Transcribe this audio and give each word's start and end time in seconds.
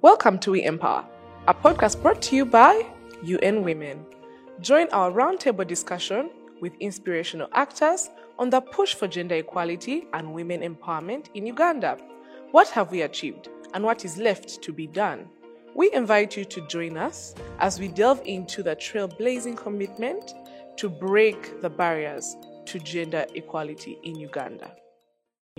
Welcome 0.00 0.38
to 0.40 0.52
We 0.52 0.62
Empower, 0.62 1.04
a 1.48 1.54
podcast 1.54 2.00
brought 2.00 2.22
to 2.22 2.36
you 2.36 2.44
by 2.44 2.86
UN 3.24 3.64
Women. 3.64 4.06
Join 4.60 4.86
our 4.92 5.10
roundtable 5.10 5.66
discussion 5.66 6.30
with 6.60 6.72
inspirational 6.78 7.48
actors 7.52 8.08
on 8.38 8.48
the 8.48 8.60
push 8.60 8.94
for 8.94 9.08
gender 9.08 9.34
equality 9.34 10.06
and 10.12 10.32
women 10.32 10.60
empowerment 10.60 11.26
in 11.34 11.44
Uganda. 11.46 11.98
What 12.52 12.68
have 12.68 12.92
we 12.92 13.02
achieved 13.02 13.48
and 13.74 13.82
what 13.82 14.04
is 14.04 14.18
left 14.18 14.62
to 14.62 14.72
be 14.72 14.86
done? 14.86 15.28
We 15.74 15.92
invite 15.92 16.36
you 16.36 16.44
to 16.44 16.60
join 16.68 16.96
us 16.96 17.34
as 17.58 17.80
we 17.80 17.88
delve 17.88 18.22
into 18.24 18.62
the 18.62 18.76
trailblazing 18.76 19.56
commitment 19.56 20.32
to 20.76 20.88
break 20.88 21.60
the 21.60 21.70
barriers 21.70 22.36
to 22.66 22.78
gender 22.78 23.26
equality 23.34 23.98
in 24.04 24.14
Uganda. 24.14 24.76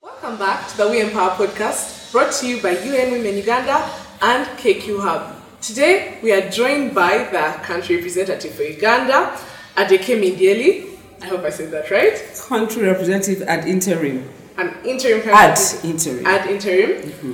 Welcome 0.01 0.37
back 0.37 0.69
to 0.69 0.77
the 0.77 0.87
We 0.87 1.01
Empower 1.01 1.31
podcast, 1.31 2.13
brought 2.13 2.31
to 2.35 2.47
you 2.47 2.61
by 2.61 2.71
UN 2.71 3.11
Women 3.11 3.35
Uganda 3.35 3.98
and 4.21 4.45
KQ 4.57 5.01
Hub. 5.01 5.35
Today, 5.61 6.17
we 6.21 6.31
are 6.31 6.49
joined 6.49 6.93
by 6.95 7.17
the 7.31 7.59
country 7.63 7.97
representative 7.97 8.53
for 8.53 8.63
Uganda, 8.63 9.37
Adekemi 9.75 10.35
Ndieli. 10.35 10.97
I 11.21 11.25
hope 11.25 11.41
I 11.43 11.49
said 11.49 11.71
that 11.71 11.89
right. 11.91 12.15
Country 12.47 12.83
representative 12.83 13.41
ad 13.47 13.67
interim. 13.67 14.29
An 14.57 14.75
interim 14.85 15.21
Ad 15.29 15.59
interim. 15.83 16.25
Ad 16.25 16.49
interim. 16.49 17.01
Mm-hmm. 17.01 17.33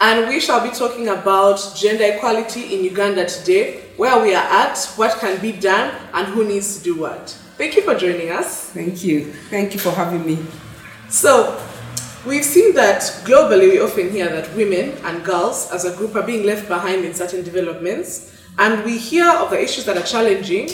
And 0.00 0.28
we 0.28 0.40
shall 0.40 0.62
be 0.62 0.74
talking 0.74 1.08
about 1.08 1.60
gender 1.76 2.04
equality 2.04 2.74
in 2.74 2.84
Uganda 2.84 3.26
today, 3.26 3.82
where 3.96 4.20
we 4.22 4.34
are 4.34 4.44
at, 4.44 4.78
what 4.96 5.18
can 5.18 5.40
be 5.40 5.52
done, 5.52 5.94
and 6.14 6.26
who 6.28 6.44
needs 6.44 6.78
to 6.78 6.84
do 6.84 7.00
what. 7.00 7.30
Thank 7.58 7.76
you 7.76 7.82
for 7.82 7.94
joining 7.94 8.30
us. 8.30 8.70
Thank 8.70 9.04
you. 9.04 9.32
Thank 9.50 9.74
you 9.74 9.80
for 9.80 9.90
having 9.90 10.24
me. 10.24 10.38
So, 11.10 11.60
we've 12.26 12.44
seen 12.44 12.74
that 12.74 13.00
globally 13.24 13.70
we 13.70 13.80
often 13.80 14.10
hear 14.10 14.28
that 14.28 14.54
women 14.54 14.92
and 15.04 15.24
girls 15.24 15.70
as 15.72 15.84
a 15.84 15.96
group 15.96 16.14
are 16.14 16.22
being 16.22 16.44
left 16.44 16.68
behind 16.68 17.04
in 17.04 17.14
certain 17.14 17.42
developments, 17.42 18.36
and 18.58 18.84
we 18.84 18.98
hear 18.98 19.30
of 19.30 19.50
the 19.50 19.60
issues 19.60 19.84
that 19.86 19.96
are 19.96 20.02
challenging 20.02 20.68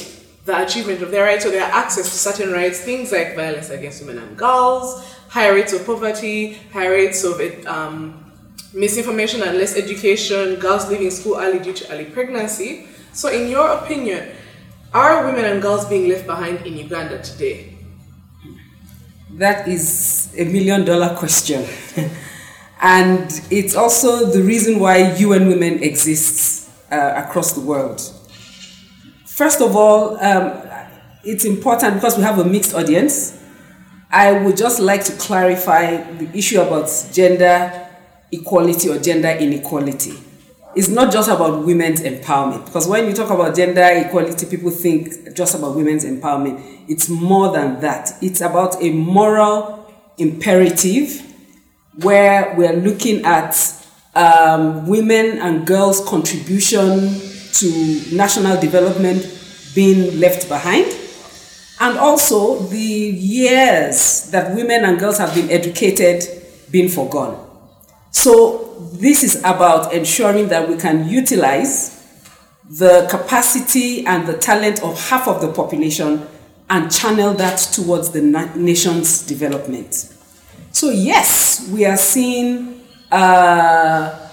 the 0.44 0.62
achievement 0.62 1.02
of 1.02 1.10
their 1.10 1.24
rights 1.24 1.44
or 1.44 1.50
their 1.50 1.64
access 1.64 2.08
to 2.10 2.16
certain 2.16 2.52
rights, 2.52 2.80
things 2.80 3.12
like 3.12 3.34
violence 3.34 3.70
against 3.70 4.04
women 4.04 4.22
and 4.22 4.36
girls, 4.36 5.04
high 5.28 5.48
rates 5.48 5.72
of 5.72 5.84
poverty, 5.84 6.54
high 6.72 6.88
rates 6.88 7.24
of 7.24 7.40
um, 7.66 8.24
misinformation 8.72 9.42
and 9.42 9.58
less 9.58 9.76
education, 9.76 10.56
girls 10.56 10.88
leaving 10.88 11.10
school 11.10 11.36
early 11.36 11.58
due 11.58 11.72
to 11.72 11.92
early 11.92 12.04
pregnancy. 12.04 12.86
So, 13.12 13.28
in 13.28 13.48
your 13.48 13.68
opinion, 13.70 14.30
are 14.94 15.26
women 15.26 15.44
and 15.44 15.60
girls 15.60 15.84
being 15.86 16.08
left 16.08 16.26
behind 16.26 16.64
in 16.66 16.76
Uganda 16.76 17.20
today? 17.22 17.75
That 19.36 19.68
is 19.68 20.32
a 20.38 20.44
million 20.46 20.86
dollar 20.86 21.14
question. 21.14 21.62
and 22.80 23.42
it's 23.50 23.74
also 23.74 24.30
the 24.30 24.42
reason 24.42 24.78
why 24.80 25.14
UN 25.16 25.48
Women 25.48 25.82
exists 25.82 26.70
uh, 26.90 27.22
across 27.26 27.52
the 27.52 27.60
world. 27.60 28.00
First 29.26 29.60
of 29.60 29.76
all, 29.76 30.16
um, 30.24 30.62
it's 31.22 31.44
important 31.44 31.96
because 31.96 32.16
we 32.16 32.22
have 32.22 32.38
a 32.38 32.44
mixed 32.46 32.74
audience. 32.74 33.38
I 34.10 34.32
would 34.32 34.56
just 34.56 34.80
like 34.80 35.04
to 35.04 35.12
clarify 35.18 35.96
the 36.12 36.30
issue 36.34 36.58
about 36.58 36.88
gender 37.12 37.88
equality 38.32 38.88
or 38.88 38.98
gender 38.98 39.28
inequality. 39.28 40.14
It's 40.76 40.88
not 40.88 41.10
just 41.10 41.30
about 41.30 41.64
women's 41.64 42.02
empowerment 42.02 42.66
because 42.66 42.86
when 42.86 43.06
you 43.06 43.14
talk 43.14 43.30
about 43.30 43.56
gender 43.56 43.82
equality, 43.82 44.44
people 44.44 44.70
think 44.70 45.34
just 45.34 45.54
about 45.54 45.74
women's 45.74 46.04
empowerment. 46.04 46.62
It's 46.86 47.08
more 47.08 47.50
than 47.50 47.80
that. 47.80 48.12
It's 48.20 48.42
about 48.42 48.82
a 48.82 48.90
moral 48.90 49.90
imperative 50.18 51.22
where 52.02 52.54
we're 52.56 52.74
looking 52.74 53.24
at 53.24 53.56
um, 54.14 54.86
women 54.86 55.38
and 55.38 55.66
girls' 55.66 56.06
contribution 56.06 57.20
to 57.54 58.02
national 58.14 58.60
development 58.60 59.22
being 59.74 60.20
left 60.20 60.46
behind, 60.46 60.86
and 61.80 61.98
also 61.98 62.58
the 62.58 62.76
years 62.78 64.30
that 64.30 64.54
women 64.54 64.84
and 64.84 64.98
girls 64.98 65.16
have 65.16 65.34
been 65.34 65.50
educated 65.50 66.22
being 66.70 66.88
forgone. 66.88 67.38
So, 68.10 68.65
this 68.78 69.22
is 69.22 69.38
about 69.40 69.92
ensuring 69.92 70.48
that 70.48 70.68
we 70.68 70.76
can 70.76 71.08
utilize 71.08 71.94
the 72.68 73.06
capacity 73.10 74.04
and 74.06 74.26
the 74.26 74.36
talent 74.36 74.82
of 74.82 74.98
half 75.08 75.28
of 75.28 75.40
the 75.40 75.52
population 75.52 76.26
and 76.68 76.90
channel 76.90 77.32
that 77.34 77.58
towards 77.58 78.10
the 78.10 78.20
na- 78.20 78.52
nation's 78.54 79.24
development. 79.24 80.12
So, 80.72 80.90
yes, 80.90 81.68
we 81.70 81.84
are 81.84 81.96
seeing 81.96 82.84
uh, 83.10 84.28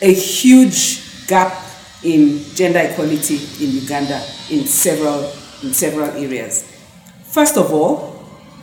a 0.00 0.12
huge 0.12 1.26
gap 1.26 1.54
in 2.02 2.42
gender 2.54 2.80
equality 2.80 3.36
in 3.64 3.70
Uganda 3.72 4.22
in 4.50 4.64
several, 4.66 5.30
in 5.62 5.72
several 5.72 6.10
areas. 6.10 6.70
First 7.24 7.56
of 7.56 7.72
all, 7.72 8.13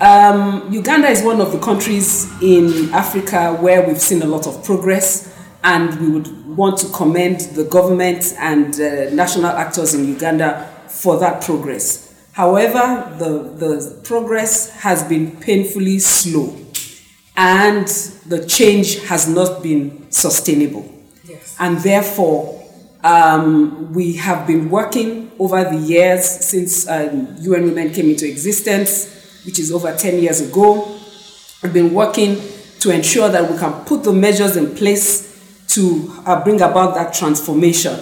um, 0.02 0.72
Uganda 0.74 1.08
is 1.10 1.22
one 1.22 1.40
of 1.40 1.52
the 1.52 1.60
countries 1.60 2.26
in 2.42 2.92
Africa 2.92 3.54
where 3.54 3.88
we've 3.88 4.02
seen 4.02 4.24
a 4.24 4.26
lot 4.26 4.48
of 4.48 4.64
progress, 4.64 5.32
and 5.64 6.00
we 6.02 6.10
would 6.10 6.58
want 6.58 6.80
to 6.80 6.88
commend 6.90 7.42
the 7.56 7.66
government 7.66 8.34
and 8.40 8.74
uh, 8.76 9.12
national 9.12 9.52
actors 9.52 9.94
in 9.94 10.08
Uganda 10.08 10.68
for 10.88 11.20
that 11.20 11.44
progress. 11.44 12.12
However, 12.34 13.16
the, 13.20 13.44
the 13.56 14.02
progress 14.04 14.72
has 14.80 15.04
been 15.04 15.40
painfully 15.40 16.00
slow, 16.00 16.58
and 17.38 17.88
the 18.26 18.44
change 18.48 19.04
has 19.04 19.30
not 19.30 19.62
been 19.62 20.12
sustainable. 20.12 20.92
Yes. 21.26 21.56
And 21.60 21.78
therefore, 21.78 22.58
um, 23.04 23.94
we 23.94 24.14
have 24.14 24.48
been 24.48 24.72
working 24.72 25.32
over 25.38 25.64
the 25.64 25.78
years 25.78 26.26
since 26.26 26.88
um, 26.88 27.36
UN 27.40 27.66
Women 27.66 27.94
came 27.94 28.10
into 28.10 28.28
existence, 28.28 29.21
which 29.46 29.60
is 29.60 29.72
over 29.72 29.96
10 29.96 30.20
years 30.20 30.42
ago. 30.42 30.98
We've 31.64 31.74
been 31.74 31.94
working 31.94 32.42
to 32.80 32.92
ensure 32.92 33.30
that 33.30 33.50
we 33.52 33.58
can 33.58 33.86
put 33.86 34.04
the 34.04 34.14
measures 34.14 34.58
in 34.58 34.76
place 34.76 35.30
to 35.70 36.12
uh, 36.26 36.44
bring 36.44 36.62
about 36.62 36.96
that 36.96 37.14
transformation. 37.14 37.98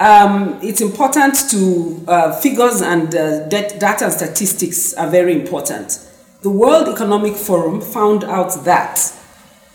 Um, 0.00 0.58
it's 0.62 0.80
important 0.80 1.36
to 1.50 2.04
uh, 2.08 2.40
figures 2.40 2.80
and 2.80 3.14
uh, 3.14 3.46
dat- 3.48 3.78
data 3.78 4.06
and 4.06 4.12
statistics 4.12 4.94
are 4.94 5.08
very 5.08 5.32
important. 5.40 6.08
The 6.40 6.50
World 6.50 6.88
Economic 6.88 7.34
Forum 7.36 7.80
found 7.80 8.24
out 8.24 8.64
that 8.64 8.98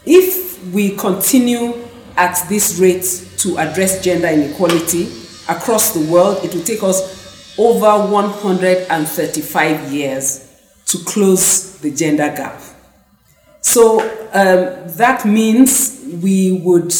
if 0.05 0.61
we 0.73 0.95
continue 0.97 1.73
at 2.17 2.43
this 2.49 2.77
rate 2.79 3.05
to 3.37 3.57
address 3.57 4.03
gender 4.03 4.27
inequality 4.27 5.05
across 5.47 5.93
the 5.93 6.11
world, 6.11 6.43
it 6.43 6.53
will 6.53 6.63
take 6.63 6.83
us 6.83 7.55
over 7.57 8.11
135 8.11 9.93
years 9.93 10.46
to 10.87 10.97
close 11.05 11.79
the 11.79 11.91
gender 11.91 12.33
gap. 12.35 12.61
So 13.61 13.99
um, 13.99 14.87
that 14.97 15.25
means 15.25 16.01
we 16.21 16.61
would, 16.63 16.93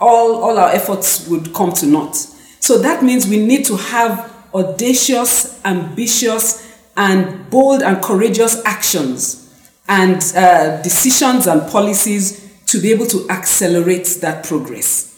all, 0.00 0.42
all 0.42 0.58
our 0.58 0.70
efforts 0.70 1.28
would 1.28 1.54
come 1.54 1.72
to 1.74 1.86
naught. 1.86 2.16
So 2.60 2.78
that 2.78 3.02
means 3.02 3.26
we 3.26 3.38
need 3.38 3.64
to 3.66 3.76
have 3.76 4.34
audacious, 4.52 5.64
ambitious, 5.64 6.64
and 6.96 7.48
bold 7.50 7.82
and 7.82 8.02
courageous 8.02 8.64
actions 8.64 9.42
and 9.88 10.16
uh, 10.34 10.82
decisions 10.82 11.46
and 11.46 11.62
policies 11.70 12.42
to 12.66 12.80
be 12.80 12.90
able 12.90 13.06
to 13.06 13.28
accelerate 13.30 14.18
that 14.20 14.44
progress. 14.44 15.12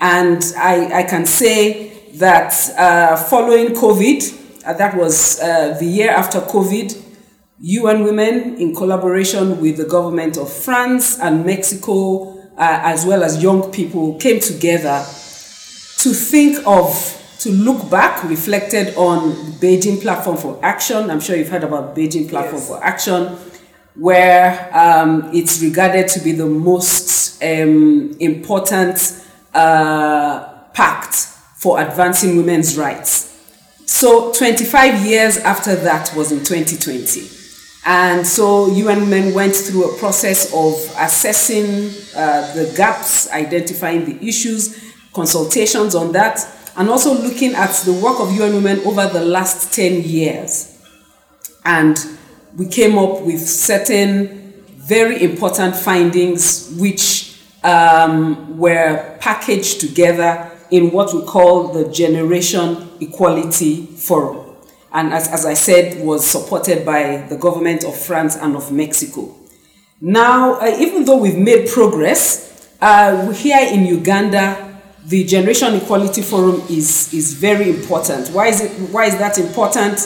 And 0.00 0.42
I, 0.56 1.00
I 1.00 1.02
can 1.04 1.26
say 1.26 2.10
that 2.14 2.54
uh, 2.78 3.16
following 3.16 3.68
COVID, 3.68 4.64
uh, 4.66 4.72
that 4.74 4.96
was 4.96 5.40
uh, 5.40 5.76
the 5.78 5.86
year 5.86 6.10
after 6.10 6.40
COVID, 6.40 7.01
UN 7.64 8.02
Women, 8.02 8.56
in 8.56 8.74
collaboration 8.74 9.60
with 9.60 9.76
the 9.76 9.84
government 9.84 10.36
of 10.36 10.52
France 10.52 11.20
and 11.20 11.46
Mexico, 11.46 12.36
uh, 12.56 12.80
as 12.82 13.06
well 13.06 13.22
as 13.22 13.40
young 13.40 13.70
people, 13.70 14.18
came 14.18 14.40
together 14.40 14.98
to 15.98 16.08
think 16.12 16.58
of, 16.66 17.36
to 17.38 17.52
look 17.52 17.88
back, 17.88 18.24
reflected 18.24 18.96
on 18.96 19.30
Beijing 19.60 20.02
Platform 20.02 20.36
for 20.36 20.58
Action. 20.60 21.08
I'm 21.08 21.20
sure 21.20 21.36
you've 21.36 21.50
heard 21.50 21.62
about 21.62 21.94
Beijing 21.94 22.28
Platform 22.28 22.56
Yes. 22.56 22.66
for 22.66 22.82
Action, 22.82 23.26
where 23.94 24.68
um, 24.76 25.30
it's 25.32 25.62
regarded 25.62 26.08
to 26.08 26.20
be 26.20 26.32
the 26.32 26.46
most 26.46 27.40
um, 27.44 28.16
important 28.18 29.22
uh, 29.54 30.48
pact 30.74 31.14
for 31.58 31.80
advancing 31.80 32.36
women's 32.36 32.76
rights. 32.76 33.28
So 33.86 34.32
25 34.32 35.06
years 35.06 35.36
after 35.36 35.76
that 35.76 36.12
was 36.16 36.32
in 36.32 36.38
2020. 36.38 37.41
And 37.84 38.26
so 38.26 38.68
UN 38.68 39.00
Women 39.02 39.34
went 39.34 39.56
through 39.56 39.90
a 39.90 39.98
process 39.98 40.52
of 40.54 40.74
assessing 40.98 41.90
uh, 42.16 42.54
the 42.54 42.72
gaps, 42.76 43.30
identifying 43.32 44.04
the 44.04 44.26
issues, 44.26 44.78
consultations 45.12 45.94
on 45.94 46.12
that, 46.12 46.46
and 46.76 46.88
also 46.88 47.12
looking 47.14 47.54
at 47.54 47.72
the 47.84 47.92
work 47.92 48.20
of 48.20 48.32
UN 48.32 48.54
Women 48.54 48.80
over 48.86 49.06
the 49.08 49.24
last 49.24 49.74
10 49.74 50.04
years. 50.04 50.80
And 51.64 51.98
we 52.56 52.66
came 52.66 52.98
up 52.98 53.22
with 53.22 53.40
certain 53.40 54.52
very 54.76 55.22
important 55.22 55.74
findings 55.76 56.74
which 56.78 57.40
um, 57.64 58.58
were 58.58 59.16
packaged 59.20 59.80
together 59.80 60.50
in 60.70 60.90
what 60.90 61.12
we 61.14 61.22
call 61.22 61.68
the 61.68 61.88
Generation 61.90 62.88
Equality 63.00 63.86
Forum. 63.86 64.41
And 64.92 65.12
as, 65.12 65.28
as 65.28 65.46
I 65.46 65.54
said, 65.54 66.04
was 66.04 66.24
supported 66.24 66.84
by 66.84 67.26
the 67.28 67.36
government 67.36 67.84
of 67.84 67.96
France 67.96 68.36
and 68.36 68.56
of 68.56 68.70
Mexico. 68.70 69.34
Now, 70.00 70.60
uh, 70.60 70.76
even 70.78 71.04
though 71.04 71.16
we've 71.16 71.38
made 71.38 71.68
progress, 71.68 72.76
uh, 72.80 73.30
here 73.30 73.68
in 73.72 73.86
Uganda, 73.86 74.80
the 75.06 75.24
Generation 75.24 75.74
Equality 75.76 76.22
Forum 76.22 76.62
is, 76.68 77.12
is 77.14 77.34
very 77.34 77.70
important. 77.70 78.28
Why 78.28 78.48
is, 78.48 78.60
it, 78.60 78.70
why 78.90 79.06
is 79.06 79.16
that 79.18 79.38
important? 79.38 80.00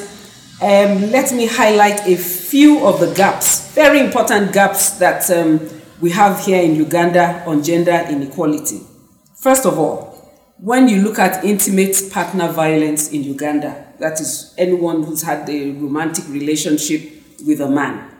Um, 0.63 1.11
let 1.11 1.33
me 1.33 1.47
highlight 1.47 2.07
a 2.07 2.17
few 2.17 2.87
of 2.87 3.01
the 3.01 3.13
gaps, 3.15 3.73
very 3.75 4.01
important 4.01 4.53
gaps 4.53 4.99
that 4.99 5.31
um, 5.31 5.61
we 6.01 6.11
have 6.11 6.45
here 6.45 6.63
in 6.63 6.75
Uganda 6.77 7.43
on 7.47 7.63
gender 7.63 8.07
inequality. 8.09 8.81
First 9.39 9.67
of 9.67 9.79
all, 9.79 10.06
when 10.59 10.89
you 10.89 11.03
look 11.03 11.19
at 11.19 11.45
intimate 11.45 11.97
partner 12.11 12.51
violence 12.51 13.13
in 13.13 13.23
Uganda, 13.23 13.87
that 13.99 14.21
is 14.21 14.55
anyone 14.57 15.03
who's 15.03 15.23
had 15.23 15.49
a 15.49 15.71
romantic 15.73 16.27
relationship 16.29 17.03
with 17.47 17.61
a 17.61 17.69
man, 17.69 18.11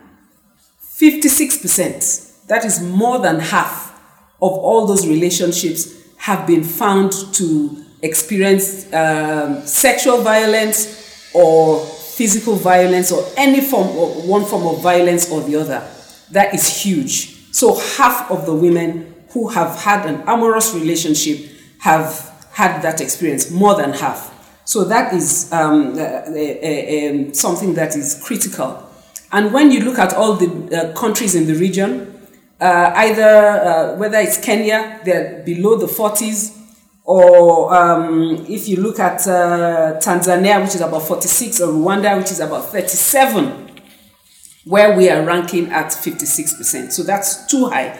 56%, 0.99 2.47
that 2.47 2.63
is 2.63 2.81
more 2.81 3.19
than 3.19 3.39
half 3.39 3.93
of 4.41 4.51
all 4.51 4.85
those 4.85 5.07
relationships 5.07 5.95
have 6.17 6.45
been 6.45 6.63
found 6.63 7.11
to 7.33 7.83
experience 8.01 8.91
um, 8.93 9.65
sexual 9.65 10.21
violence 10.21 11.31
or 11.33 11.83
physical 11.85 12.55
violence 12.55 13.11
or 13.11 13.25
any 13.35 13.61
form 13.61 13.87
of 13.87 14.25
one 14.25 14.45
form 14.45 14.65
of 14.67 14.81
violence 14.81 15.31
or 15.31 15.41
the 15.41 15.55
other. 15.55 15.87
That 16.31 16.53
is 16.53 16.67
huge. 16.67 17.53
So 17.53 17.75
half 17.75 18.29
of 18.29 18.45
the 18.45 18.53
women 18.53 19.15
who 19.31 19.47
have 19.49 19.79
had 19.79 20.05
an 20.05 20.21
amorous 20.27 20.73
relationship 20.73 21.56
have 21.79 22.47
had 22.53 22.81
that 22.81 23.01
experience, 23.01 23.51
more 23.51 23.75
than 23.75 23.93
half. 23.93 24.33
So 24.65 24.83
that 24.83 25.13
is 25.13 25.49
um, 25.53 25.93
uh, 25.93 26.01
uh, 26.01 26.31
uh, 26.33 27.09
um, 27.09 27.33
something 27.33 27.73
that 27.75 27.95
is 27.95 28.21
critical. 28.21 28.83
And 29.31 29.53
when 29.53 29.71
you 29.71 29.79
look 29.81 29.97
at 29.97 30.13
all 30.13 30.33
the 30.33 30.49
uh, 30.75 30.93
countries 30.93 31.35
in 31.35 31.47
the 31.47 31.53
region, 31.53 32.13
uh, 32.59 32.91
either 32.95 33.95
whether 33.97 34.17
it's 34.17 34.37
Kenya, 34.43 34.99
they're 35.05 35.43
below 35.45 35.77
the 35.77 35.85
40s, 35.85 36.57
or 37.05 37.73
um, 37.73 38.45
if 38.49 38.67
you 38.67 38.81
look 38.81 38.99
at 38.99 39.19
Tanzania, 39.19 40.61
which 40.61 40.75
is 40.75 40.81
about 40.81 41.03
46, 41.03 41.61
or 41.61 41.71
Rwanda, 41.71 42.17
which 42.17 42.31
is 42.31 42.41
about 42.41 42.65
37, 42.65 43.69
where 44.65 44.97
we 44.97 45.09
are 45.09 45.23
ranking 45.23 45.71
at 45.71 45.91
56%. 45.91 46.91
So 46.91 47.03
that's 47.03 47.45
too 47.45 47.69
high. 47.69 47.97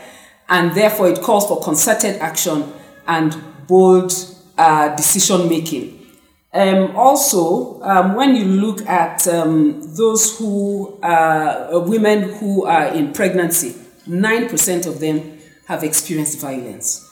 And 0.49 0.75
therefore, 0.75 1.07
it 1.07 1.21
calls 1.21 1.47
for 1.47 1.61
concerted 1.61 2.17
action 2.17 2.73
and 3.07 3.35
bold 3.67 4.13
uh, 4.57 4.95
decision 4.95 5.49
making. 5.49 5.97
Um, 6.53 6.95
also, 6.95 7.81
um, 7.83 8.15
when 8.15 8.35
you 8.35 8.45
look 8.45 8.81
at 8.87 9.27
um, 9.27 9.81
those 9.95 10.37
who 10.39 10.97
are 11.03 11.73
uh, 11.73 11.79
women 11.79 12.29
who 12.29 12.65
are 12.65 12.87
in 12.87 13.13
pregnancy, 13.13 13.75
9% 14.07 14.87
of 14.87 14.99
them 14.99 15.37
have 15.67 15.83
experienced 15.83 16.39
violence. 16.39 17.03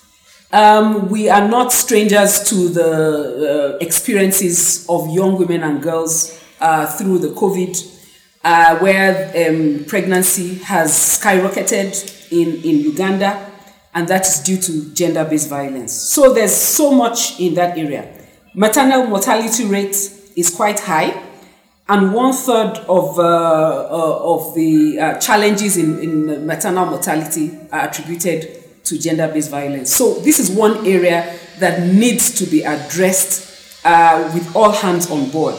Um, 0.52 1.10
we 1.10 1.30
are 1.30 1.48
not 1.48 1.74
strangers 1.74 2.44
to 2.50 2.70
the 2.70 3.76
uh, 3.76 3.78
experiences 3.86 4.86
of 4.88 5.10
young 5.10 5.38
women 5.38 5.64
and 5.64 5.84
girls 5.84 6.42
uh, 6.62 6.88
through 6.88 7.20
the 7.20 7.30
COVID, 7.30 7.76
uh, 8.44 8.78
where 8.80 9.50
um, 9.50 9.84
pregnancy 9.86 10.56
has 10.60 10.92
skyrocketed 10.92 12.32
in, 12.32 12.64
in 12.64 12.80
Uganda, 12.82 13.52
and 13.96 14.08
that 14.10 14.28
is 14.28 14.40
due 14.42 14.58
to 14.58 14.94
gender 14.94 15.26
based 15.26 15.50
violence. 15.50 15.94
So 15.94 16.34
there's 16.34 16.54
so 16.54 16.92
much 16.92 17.40
in 17.40 17.56
that 17.56 17.78
area. 17.78 18.14
Maternal 18.54 19.08
mortality 19.08 19.66
rate 19.66 19.96
is 20.36 20.54
quite 20.54 20.80
high 20.82 21.24
and 21.88 22.14
one 22.14 22.34
third 22.34 22.78
of, 22.90 23.20
uh, 23.20 23.22
uh, 23.22 24.20
of 24.24 24.56
the 24.56 25.00
uh, 25.00 25.20
challenges 25.20 25.78
in, 25.78 26.00
in 26.00 26.46
maternal 26.46 26.86
mortality 26.86 27.58
are 27.72 27.88
attributed 27.88 28.84
to 28.86 28.98
gender 29.00 29.28
based 29.28 29.52
violence. 29.52 29.96
So, 29.96 30.16
this 30.16 30.40
is 30.40 30.50
one 30.50 30.86
area 30.86 31.38
that 31.60 31.82
needs 31.82 32.34
to 32.40 32.46
be 32.46 32.64
addressed 32.64 33.86
uh, 33.86 34.32
with 34.34 34.56
all 34.56 34.72
hands 34.72 35.10
on 35.12 35.30
board. 35.30 35.56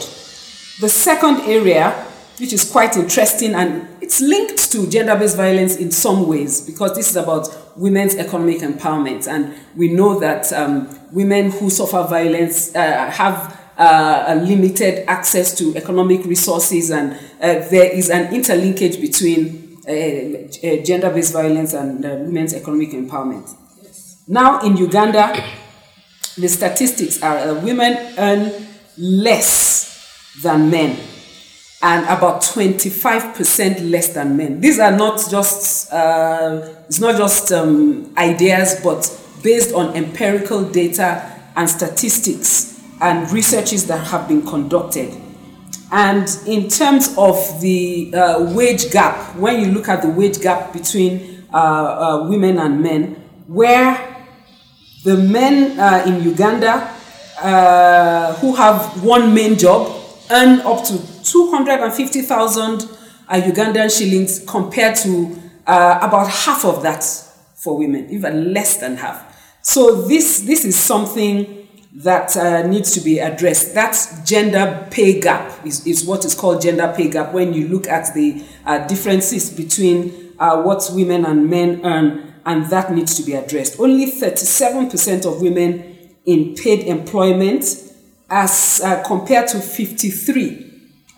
The 0.79 0.89
second 0.89 1.41
area, 1.41 2.06
which 2.39 2.53
is 2.53 2.69
quite 2.69 2.95
interesting 2.95 3.55
and 3.55 3.87
it's 4.01 4.21
linked 4.21 4.71
to 4.71 4.87
gender 4.89 5.15
based 5.17 5.35
violence 5.35 5.75
in 5.75 5.91
some 5.91 6.27
ways 6.27 6.61
because 6.61 6.95
this 6.95 7.09
is 7.09 7.15
about 7.15 7.47
women's 7.75 8.15
economic 8.15 8.59
empowerment. 8.59 9.27
And 9.27 9.53
we 9.75 9.89
know 9.89 10.19
that 10.19 10.51
um, 10.53 10.87
women 11.11 11.51
who 11.51 11.69
suffer 11.69 12.03
violence 12.03 12.75
uh, 12.75 13.09
have 13.11 13.59
uh, 13.77 14.39
limited 14.43 15.07
access 15.09 15.55
to 15.55 15.75
economic 15.75 16.25
resources, 16.25 16.89
and 16.89 17.13
uh, 17.13 17.67
there 17.69 17.91
is 17.93 18.09
an 18.09 18.33
interlinkage 18.33 18.99
between 18.99 19.77
uh, 19.87 20.67
uh, 20.67 20.83
gender 20.83 21.11
based 21.11 21.33
violence 21.33 21.73
and 21.73 22.03
uh, 22.03 22.09
women's 22.09 22.53
economic 22.53 22.89
empowerment. 22.89 23.53
Yes. 23.81 24.23
Now, 24.27 24.61
in 24.61 24.77
Uganda, 24.77 25.43
the 26.37 26.47
statistics 26.47 27.21
are 27.21 27.53
women 27.55 28.15
earn 28.17 28.51
less 28.97 30.33
than 30.41 30.71
men 30.71 30.97
and 31.81 32.03
about 32.05 32.41
25% 32.41 33.91
less 33.91 34.09
than 34.09 34.35
men. 34.35 34.59
These 34.59 34.79
are 34.79 34.91
not 34.91 35.23
just, 35.29 35.93
uh, 35.93 36.73
it's 36.87 36.99
not 36.99 37.17
just 37.17 37.51
um, 37.51 38.13
ideas, 38.17 38.79
but 38.83 39.09
based 39.43 39.73
on 39.73 39.95
empirical 39.95 40.63
data 40.63 41.39
and 41.55 41.69
statistics 41.69 42.81
and 42.99 43.31
researches 43.31 43.85
that 43.87 44.07
have 44.07 44.27
been 44.27 44.45
conducted. 44.45 45.13
And 45.91 46.27
in 46.47 46.67
terms 46.67 47.15
of 47.17 47.61
the 47.61 48.13
uh, 48.13 48.53
wage 48.55 48.91
gap, 48.91 49.35
when 49.35 49.61
you 49.61 49.67
look 49.71 49.87
at 49.87 50.01
the 50.01 50.09
wage 50.09 50.41
gap 50.41 50.73
between 50.73 51.45
uh, 51.53 51.57
uh, 51.57 52.27
women 52.27 52.57
and 52.57 52.81
men, 52.81 53.15
where 53.47 54.25
the 55.03 55.15
men 55.15 55.79
uh, 55.79 56.03
in 56.05 56.23
Uganda 56.23 56.93
uh, 57.41 58.33
who 58.35 58.55
have 58.55 59.03
one 59.03 59.33
main 59.33 59.57
job 59.57 59.95
earn 60.31 60.59
up 60.61 60.83
to 60.85 60.97
250,000 61.45 62.83
uh, 63.29 63.33
Ugandan 63.35 63.95
shillings 63.95 64.43
compared 64.47 64.95
to 64.95 65.37
about 65.67 66.29
half 66.29 66.65
of 66.65 66.81
that 66.81 67.03
for 67.55 67.77
women, 67.77 68.09
even 68.09 68.53
less 68.53 68.77
than 68.77 68.95
half. 68.95 69.59
So 69.61 70.03
this, 70.03 70.41
this 70.41 70.63
is 70.65 70.79
something 70.79 71.67
that 71.93 72.35
uh, 72.37 72.65
needs 72.65 72.93
to 72.93 73.01
be 73.01 73.19
addressed. 73.19 73.73
That 73.73 73.97
gender 74.25 74.87
pay 74.89 75.19
gap 75.19 75.65
is, 75.65 75.85
is 75.85 76.05
what 76.05 76.25
is 76.25 76.33
called 76.33 76.61
gender 76.61 76.93
pay 76.95 77.09
gap 77.09 77.33
when 77.33 77.53
you 77.53 77.67
look 77.67 77.87
at 77.87 78.13
the 78.13 78.43
uh, 78.65 78.87
differences 78.87 79.49
between 79.51 80.33
uh, 80.39 80.61
what 80.61 80.89
women 80.93 81.25
and 81.25 81.49
men 81.49 81.81
earn, 81.83 82.33
and 82.45 82.65
that 82.67 82.93
needs 82.93 83.15
to 83.15 83.23
be 83.23 83.33
addressed. 83.33 83.79
Only 83.79 84.11
37% 84.11 85.25
of 85.25 85.41
women 85.41 86.15
in 86.25 86.55
paid 86.55 86.87
employment 86.87 87.65
as 88.29 88.81
uh, 88.83 89.03
compared 89.03 89.47
to 89.49 89.59
53 89.59 90.66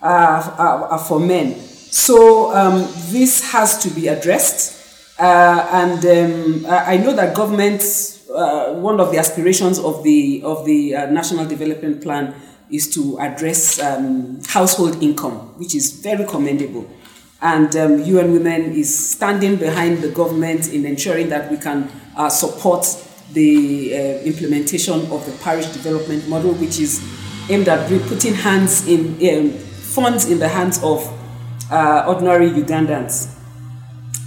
uh, 0.02 0.86
are 0.90 0.98
for 0.98 1.20
men. 1.20 1.54
So 1.60 2.54
um, 2.54 2.86
this 3.10 3.50
has 3.52 3.78
to 3.82 3.90
be 3.90 4.08
addressed. 4.08 4.78
Uh, 5.18 5.68
and 5.72 6.06
um, 6.06 6.66
I 6.68 6.96
know 6.96 7.12
that 7.12 7.34
governments 7.34 8.20
uh, 8.30 8.74
one 8.74 9.00
of 9.00 9.10
the 9.10 9.18
aspirations 9.18 9.78
of 9.78 10.02
the 10.04 10.40
of 10.44 10.64
the 10.64 10.94
uh, 10.94 11.06
national 11.10 11.46
development 11.46 12.00
plan 12.02 12.34
is 12.70 12.88
to 12.94 13.18
address 13.18 13.80
um, 13.82 14.40
household 14.46 15.02
income, 15.02 15.58
which 15.58 15.74
is 15.74 16.00
very 16.00 16.24
commendable. 16.24 16.88
And 17.42 17.74
um, 17.74 17.98
UN 18.04 18.32
Women 18.32 18.72
is 18.72 19.10
standing 19.10 19.56
behind 19.56 19.98
the 19.98 20.10
government 20.10 20.72
in 20.72 20.84
ensuring 20.86 21.30
that 21.30 21.50
we 21.50 21.56
can 21.56 21.90
uh, 22.16 22.28
support 22.28 22.86
the 23.32 23.94
uh, 23.94 23.98
implementation 24.22 25.00
of 25.10 25.24
the 25.26 25.32
parish 25.42 25.66
development 25.66 26.28
model, 26.28 26.52
which 26.54 26.78
is 26.78 27.02
aimed 27.50 27.66
at 27.66 27.88
putting 28.08 28.34
hands 28.34 28.86
in 28.86 29.14
um, 29.28 29.69
funds 29.94 30.30
in 30.30 30.38
the 30.38 30.48
hands 30.48 30.82
of 30.82 31.06
uh, 31.70 32.04
ordinary 32.06 32.50
Ugandans. 32.50 33.36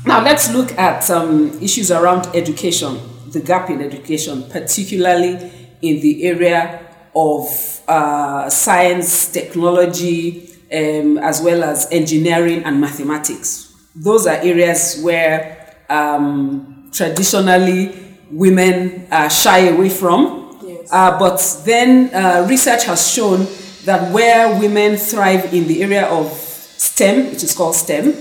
Now 0.06 0.24
let's 0.24 0.52
look 0.52 0.72
at 0.78 1.10
um, 1.10 1.58
issues 1.62 1.92
around 1.92 2.28
education 2.36 3.00
the 3.34 3.42
gap 3.42 3.70
in 3.70 3.82
education, 3.82 4.44
particularly 4.50 5.52
in 5.82 6.00
the 6.00 6.24
area 6.24 6.80
of 7.16 7.82
uh, 7.88 8.50
science, 8.50 9.32
technology, 9.32 10.50
um, 10.72 11.18
as 11.18 11.42
well 11.42 11.64
as 11.64 11.88
engineering 11.92 12.64
and 12.64 12.80
mathematics. 12.80 13.74
Those 13.96 14.26
are 14.28 14.38
areas 14.38 15.02
where 15.04 15.76
um, 15.90 16.90
traditionally 16.92 18.18
women 18.32 19.08
uh, 19.12 19.28
shy 19.30 19.68
away 19.68 19.90
from. 19.90 20.60
Yes. 20.64 20.90
Uh, 20.92 21.20
but 21.20 21.62
then 21.66 22.14
uh, 22.14 22.48
research 22.50 22.86
has 22.86 23.12
shown 23.12 23.46
that 23.86 24.12
where 24.12 24.60
women 24.60 24.98
thrive 24.98 25.54
in 25.54 25.68
the 25.68 25.84
area 25.84 26.08
of 26.08 26.32
STEM, 26.32 27.32
which 27.32 27.44
is 27.44 27.56
called 27.56 27.76
STEM, 27.76 28.14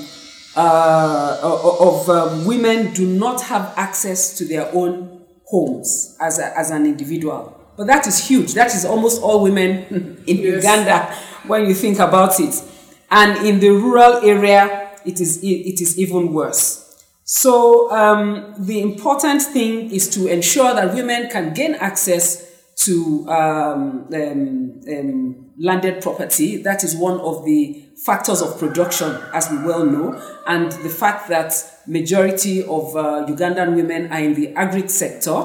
uh, 0.56 1.40
of 1.42 2.08
um, 2.08 2.46
women 2.46 2.94
do 2.94 3.04
not 3.06 3.42
have 3.42 3.74
access 3.76 4.38
to 4.38 4.44
their 4.44 4.72
own 4.72 5.24
homes 5.46 6.16
as, 6.20 6.38
a, 6.38 6.56
as 6.56 6.70
an 6.70 6.86
individual. 6.86 7.60
But 7.76 7.86
that 7.88 8.06
is 8.06 8.26
huge. 8.26 8.54
That 8.54 8.74
is 8.74 8.84
almost 8.84 9.22
all 9.22 9.42
women 9.42 10.22
in 10.26 10.36
yes. 10.38 10.56
Uganda 10.56 11.14
when 11.46 11.66
you 11.66 11.74
think 11.74 11.98
about 11.98 12.40
it. 12.40 12.62
And 13.10 13.46
in 13.46 13.60
the 13.60 13.70
rural 13.70 14.14
area, 14.24 14.90
it 15.04 15.20
is, 15.20 15.38
it 15.42 15.80
is 15.80 15.98
even 15.98 16.32
worse. 16.32 16.84
So 17.24 17.90
um, 17.90 18.54
the 18.58 18.80
important 18.82 19.42
thing 19.42 19.90
is 19.90 20.08
to 20.10 20.26
ensure 20.26 20.74
that 20.74 20.94
women 20.94 21.30
can 21.30 21.54
gain 21.54 21.74
access 21.74 22.52
to 22.76 23.26
um, 23.28 24.08
um, 24.12 24.80
um 24.88 25.44
landed 25.58 26.02
property. 26.02 26.56
That 26.58 26.84
is 26.84 26.96
one 26.96 27.20
of 27.20 27.44
the 27.44 27.82
factors 28.04 28.42
of 28.42 28.58
production, 28.58 29.16
as 29.32 29.48
we 29.50 29.58
well 29.58 29.86
know, 29.86 30.20
and 30.46 30.70
the 30.72 30.88
fact 30.88 31.28
that 31.28 31.54
majority 31.86 32.62
of 32.64 32.96
uh, 32.96 33.24
Ugandan 33.26 33.76
women 33.76 34.12
are 34.12 34.18
in 34.20 34.34
the 34.34 34.48
agri 34.54 34.88
sector 34.88 35.44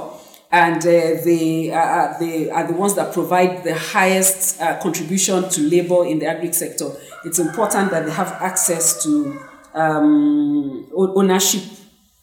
and 0.52 0.78
uh, 0.78 0.90
they, 1.24 1.72
uh, 1.72 2.18
they 2.20 2.50
are 2.50 2.66
the 2.68 2.74
ones 2.74 2.96
that 2.96 3.14
provide 3.14 3.64
the 3.64 3.76
highest 3.76 4.60
uh, 4.60 4.80
contribution 4.82 5.48
to 5.50 5.62
labor 5.62 6.06
in 6.06 6.20
the 6.20 6.26
agri 6.26 6.52
sector. 6.52 6.92
It's 7.24 7.38
important 7.40 7.92
that 7.92 8.06
they 8.06 8.12
have 8.12 8.32
access 8.42 9.04
to 9.04 9.40
um, 9.76 10.88
ownership 10.96 11.64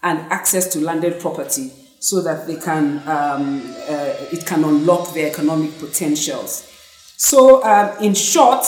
and 0.02 0.18
access 0.32 0.72
to 0.72 0.80
landed 0.80 1.20
property 1.20 1.72
so 2.00 2.20
that 2.22 2.46
they 2.46 2.56
can 2.56 2.98
um, 3.08 3.62
uh, 3.88 4.14
it 4.32 4.44
can 4.46 4.64
unlock 4.64 5.14
their 5.14 5.28
economic 5.30 5.78
potentials. 5.78 6.72
So, 7.16 7.64
um, 7.64 8.02
in 8.02 8.14
short, 8.14 8.66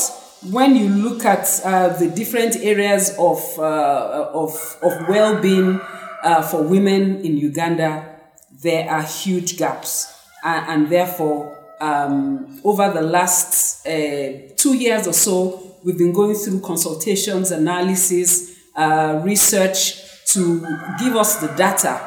when 0.50 0.74
you 0.76 0.88
look 0.88 1.24
at 1.24 1.60
uh, 1.64 1.96
the 1.98 2.08
different 2.08 2.56
areas 2.56 3.14
of 3.18 3.38
uh, 3.58 4.30
of, 4.32 4.76
of 4.82 5.08
well-being 5.08 5.80
uh, 6.22 6.42
for 6.42 6.62
women 6.62 7.24
in 7.24 7.36
Uganda, 7.36 8.17
there 8.62 8.90
are 8.90 9.02
huge 9.02 9.56
gaps, 9.56 10.12
and, 10.44 10.66
and 10.68 10.90
therefore, 10.90 11.56
um, 11.80 12.60
over 12.64 12.90
the 12.92 13.02
last 13.02 13.86
uh, 13.86 14.54
two 14.56 14.74
years 14.74 15.06
or 15.06 15.12
so, 15.12 15.76
we've 15.84 15.98
been 15.98 16.12
going 16.12 16.34
through 16.34 16.60
consultations, 16.60 17.50
analysis, 17.52 18.56
uh, 18.74 19.20
research 19.24 20.02
to 20.32 20.60
give 20.98 21.16
us 21.16 21.36
the 21.36 21.48
data 21.56 22.00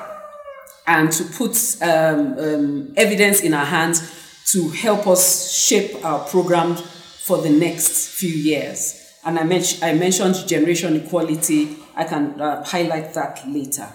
and 0.88 1.12
to 1.12 1.24
put 1.24 1.78
um, 1.82 2.38
um, 2.38 2.94
evidence 2.98 3.42
in 3.42 3.54
our 3.54 3.66
hands 3.66 4.18
to 4.52 4.68
help 4.70 5.08
us 5.08 5.52
shape 5.52 6.04
our 6.04 6.20
program 6.28 6.76
for 6.76 7.38
the 7.38 7.50
next 7.50 8.10
few 8.10 8.30
years. 8.30 8.98
And 9.24 9.40
I, 9.40 9.44
men- 9.44 9.64
I 9.82 9.94
mentioned 9.94 10.36
generation 10.48 10.96
equality. 10.96 11.78
I 11.96 12.04
can 12.04 12.42
uh, 12.42 12.64
highlight 12.66 13.14
that 13.14 13.48
later. 13.48 13.88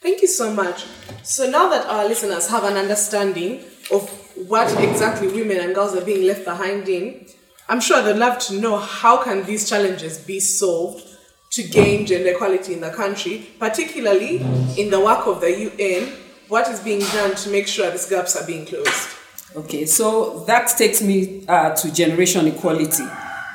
Thank 0.00 0.22
you 0.22 0.28
so 0.28 0.52
much. 0.52 0.84
So 1.22 1.50
now 1.50 1.68
that 1.70 1.86
our 1.86 2.06
listeners 2.06 2.48
have 2.48 2.64
an 2.64 2.76
understanding 2.76 3.64
of 3.92 4.08
what 4.46 4.70
exactly 4.82 5.28
women 5.28 5.58
and 5.58 5.74
girls 5.74 5.94
are 5.94 6.04
being 6.04 6.26
left 6.26 6.44
behind 6.44 6.88
in, 6.88 7.26
I'm 7.68 7.80
sure 7.80 8.02
they'd 8.02 8.16
love 8.16 8.38
to 8.46 8.60
know 8.60 8.78
how 8.78 9.22
can 9.22 9.44
these 9.44 9.68
challenges 9.68 10.18
be 10.18 10.40
solved 10.40 11.04
to 11.50 11.62
gain 11.62 12.06
gender 12.06 12.30
equality 12.30 12.74
in 12.74 12.80
the 12.80 12.90
country, 12.90 13.48
particularly 13.58 14.36
in 14.76 14.90
the 14.90 15.00
work 15.00 15.26
of 15.26 15.40
the 15.40 15.72
UN, 15.78 16.12
what 16.48 16.68
is 16.68 16.80
being 16.80 17.00
done 17.00 17.34
to 17.34 17.50
make 17.50 17.66
sure 17.66 17.90
these 17.90 18.06
gaps 18.06 18.36
are 18.36 18.46
being 18.46 18.66
closed? 18.66 19.08
Okay, 19.56 19.86
so 19.86 20.44
that 20.46 20.68
takes 20.76 21.02
me 21.02 21.44
uh, 21.48 21.74
to 21.74 21.92
generation 21.92 22.46
equality. 22.46 23.04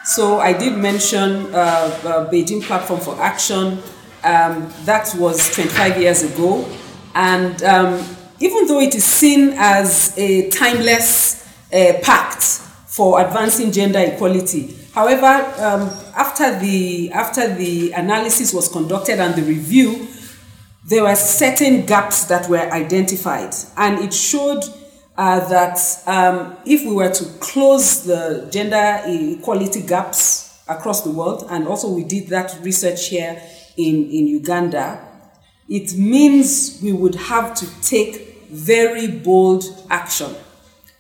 So 0.06 0.40
I 0.40 0.54
did 0.54 0.78
mention 0.78 1.54
uh, 1.54 1.58
uh, 1.58 2.32
Beijing 2.32 2.62
Platform 2.62 3.00
for 3.00 3.20
Action. 3.22 3.80
Um, 4.24 4.72
that 4.86 5.13
was 5.18 5.53
25 5.53 6.01
years 6.01 6.24
ago. 6.24 6.65
And 7.13 7.62
um, 7.63 8.06
even 8.39 8.68
though 8.68 8.80
it 8.80 8.96
is 8.96 9.03
seen 9.03 9.53
as 9.58 10.18
a 10.18 10.50
timeless 10.50 11.46
uh, 11.74 11.94
pact 12.01 12.44
for 12.88 13.20
advancing 13.20 13.72
gender 13.72 14.00
equality, 14.00 14.75
however, 14.94 15.27
um, 15.62 15.89
after, 16.15 16.58
the, 16.60 17.12
after 17.12 17.53
the 17.53 17.92
analysis 17.92 18.53
was 18.53 18.70
conducted 18.70 19.20
and 19.20 19.36
the 19.36 19.44
review, 19.44 20.08
there 20.86 21.03
were 21.03 21.15
certain 21.15 21.86
gaps 21.86 22.25
that 22.25 22.50
were 22.50 22.72
identified. 22.72 23.53
And 23.77 24.00
it 24.00 24.13
showed 24.13 24.63
uh, 25.18 25.48
that 25.50 25.80
um, 26.08 26.58
if 26.65 26.86
we 26.86 26.94
were 26.94 27.12
to 27.12 27.25
close 27.39 28.03
the 28.03 28.48
gender 28.51 29.01
equality 29.06 29.82
gaps 29.82 30.62
across 30.68 31.01
the 31.03 31.12
world, 31.12 31.46
and 31.50 31.68
also 31.68 31.89
we 31.89 32.03
did 32.03 32.27
that 32.30 32.58
research 32.62 33.10
here 33.10 33.42
in, 33.77 34.10
in 34.10 34.27
Uganda, 34.27 35.08
it 35.70 35.96
means 35.96 36.80
we 36.82 36.94
would 36.94 37.15
have 37.15 37.56
to 37.56 37.82
take 37.82 38.48
very 38.50 39.08
bold 39.08 39.63
action 39.89 40.36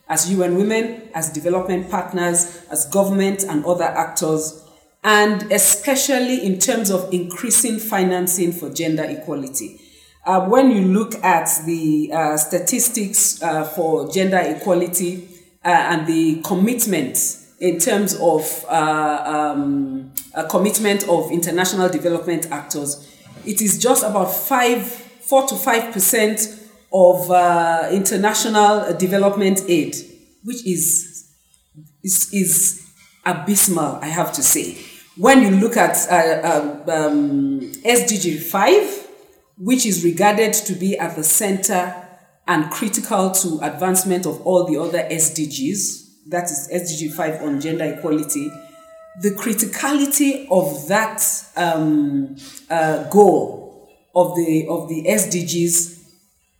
as 0.09 0.31
UN 0.31 0.55
Women, 0.57 1.09
as 1.13 1.31
development 1.31 1.89
partners, 1.89 2.65
as 2.69 2.85
government 2.85 3.43
and 3.43 3.65
other 3.65 3.85
actors, 3.85 4.63
and 5.03 5.51
especially 5.51 6.45
in 6.45 6.59
terms 6.59 6.89
of 6.89 7.11
increasing 7.13 7.79
financing 7.79 8.51
for 8.51 8.69
gender 8.69 9.03
equality. 9.03 9.79
Uh, 10.25 10.47
when 10.47 10.71
you 10.71 10.81
look 10.81 11.15
at 11.23 11.49
the 11.65 12.11
uh, 12.13 12.37
statistics 12.37 13.41
uh, 13.41 13.65
for 13.65 14.09
gender 14.11 14.37
equality 14.39 15.27
uh, 15.65 15.67
and 15.67 16.07
the 16.07 16.41
commitment 16.43 17.17
in 17.63 17.79
terms 17.79 18.13
of 18.15 18.65
uh, 18.67 19.53
um, 19.55 20.11
a 20.33 20.43
commitment 20.43 21.07
of 21.07 21.31
international 21.31 21.87
development 21.87 22.51
actors, 22.51 23.09
it 23.45 23.61
is 23.61 23.79
just 23.81 24.03
about 24.03 24.25
five, 24.25 24.85
four 24.85 25.47
to 25.47 25.55
five 25.55 25.93
percent 25.93 26.59
of 26.91 27.31
uh, 27.31 27.87
international 27.89 28.93
development 28.97 29.61
aid, 29.69 29.95
which 30.43 30.67
is, 30.67 31.31
is 32.03 32.29
is 32.33 32.85
abysmal, 33.25 33.95
I 34.01 34.07
have 34.07 34.33
to 34.33 34.43
say. 34.43 34.77
When 35.15 35.41
you 35.41 35.51
look 35.51 35.77
at 35.77 35.95
um, 36.89 37.61
SDG 37.61 38.41
five 38.41 39.03
which 39.57 39.85
is 39.85 40.03
regarded 40.03 40.51
to 40.51 40.73
be 40.73 40.97
at 40.97 41.15
the 41.15 41.23
center 41.23 41.95
and 42.47 42.69
critical 42.71 43.31
to 43.31 43.59
advancement 43.61 44.25
of 44.25 44.41
all 44.41 44.65
the 44.65 44.77
other 44.77 45.07
SDGs, 45.09 46.02
that 46.27 46.45
is 46.45 46.69
SDG 46.73 47.13
5 47.13 47.41
on 47.41 47.61
gender 47.61 47.85
equality, 47.85 48.49
the 49.21 49.31
criticality 49.31 50.47
of 50.49 50.87
that 50.87 51.21
um, 51.55 52.35
uh, 52.69 53.03
goal 53.09 53.89
of 54.15 54.35
the, 54.35 54.67
of 54.67 54.89
the 54.89 55.05
SDGs 55.05 56.01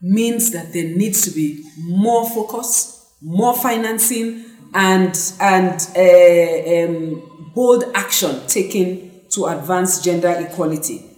means 0.01 0.51
that 0.51 0.73
there 0.73 0.95
needs 0.95 1.21
to 1.21 1.31
be 1.31 1.63
more 1.79 2.29
focus, 2.29 3.13
more 3.21 3.55
financing, 3.55 4.45
and, 4.73 5.33
and 5.39 5.87
uh, 5.95 6.83
um, 6.83 7.51
bold 7.55 7.85
action 7.95 8.45
taken 8.47 9.11
to 9.29 9.45
advance 9.45 10.01
gender 10.01 10.35
equality. 10.39 11.09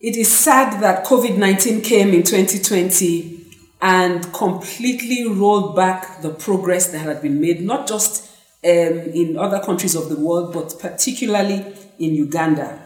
It 0.00 0.16
is 0.16 0.36
sad 0.36 0.82
that 0.82 1.04
COVID 1.04 1.36
19 1.36 1.80
came 1.82 2.08
in 2.08 2.24
2020 2.24 3.41
and 3.82 4.32
completely 4.32 5.26
rolled 5.28 5.74
back 5.74 6.22
the 6.22 6.30
progress 6.30 6.92
that 6.92 7.00
had 7.00 7.20
been 7.20 7.40
made, 7.40 7.60
not 7.60 7.88
just 7.88 8.30
um, 8.64 8.70
in 8.70 9.36
other 9.36 9.58
countries 9.58 9.96
of 9.96 10.08
the 10.08 10.16
world, 10.16 10.52
but 10.52 10.72
particularly 10.78 11.74
in 11.98 12.14
Uganda. 12.14 12.80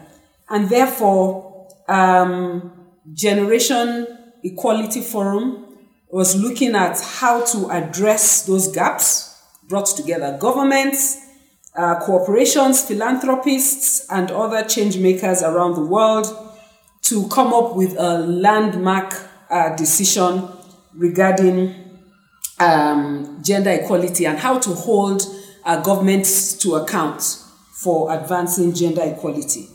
And 0.49 0.69
therefore, 0.69 1.67
um, 1.87 2.71
Generation 3.13 4.07
Equality 4.43 5.01
Forum 5.01 5.65
was 6.09 6.35
looking 6.35 6.73
at 6.75 6.99
how 6.99 7.45
to 7.45 7.69
address 7.69 8.47
those 8.47 8.67
gaps 8.67 9.35
brought 9.67 9.85
together 9.85 10.35
governments, 10.39 11.19
uh, 11.75 11.99
corporations, 11.99 12.81
philanthropists, 12.81 14.07
and 14.09 14.31
other 14.31 14.63
change 14.63 14.97
makers 14.97 15.43
around 15.43 15.75
the 15.75 15.85
world 15.85 16.25
to 17.01 17.27
come 17.27 17.53
up 17.53 17.75
with 17.75 17.95
a 17.99 18.19
landmark 18.19 19.13
uh, 19.49 19.75
decision 19.75 20.49
regarding 20.97 21.75
um, 22.59 23.39
gender 23.43 23.71
equality 23.71 24.25
and 24.25 24.37
how 24.37 24.59
to 24.59 24.71
hold 24.71 25.21
uh, 25.63 25.81
governments 25.81 26.53
to 26.53 26.75
account 26.75 27.43
for 27.73 28.11
advancing 28.11 28.73
gender 28.73 29.03
equality. 29.03 29.67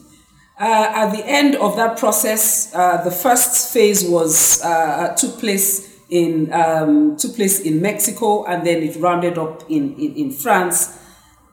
Uh, 0.59 0.93
at 0.95 1.11
the 1.13 1.25
end 1.27 1.55
of 1.57 1.77
that 1.77 1.99
process, 1.99 2.75
uh, 2.75 3.03
the 3.05 3.11
first 3.11 3.73
phase 3.73 4.05
was 4.09 4.63
uh, 4.63 5.15
took 5.17 5.39
place 5.39 5.91
in 6.11 6.53
um, 6.53 7.17
took 7.17 7.35
place 7.35 7.61
in 7.61 7.81
Mexico, 7.81 8.45
and 8.45 8.67
then 8.67 8.83
it 8.83 8.97
rounded 8.97 9.39
up 9.39 9.63
in 9.71 9.95
in, 9.95 10.15
in 10.15 10.31
France, 10.31 10.99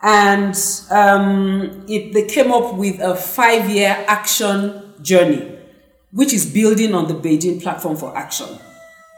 and 0.02 0.56
um, 0.92 1.86
it, 1.88 2.14
they 2.14 2.28
came 2.28 2.52
up 2.52 2.76
with 2.76 3.00
a 3.00 3.16
five 3.16 3.70
year 3.70 4.04
action 4.08 4.94
journey, 5.02 5.58
which 6.12 6.34
is 6.34 6.46
building 6.52 6.94
on 6.94 7.08
the 7.08 7.14
Beijing 7.14 7.62
platform 7.62 7.96
for 7.96 8.16
action. 8.18 8.60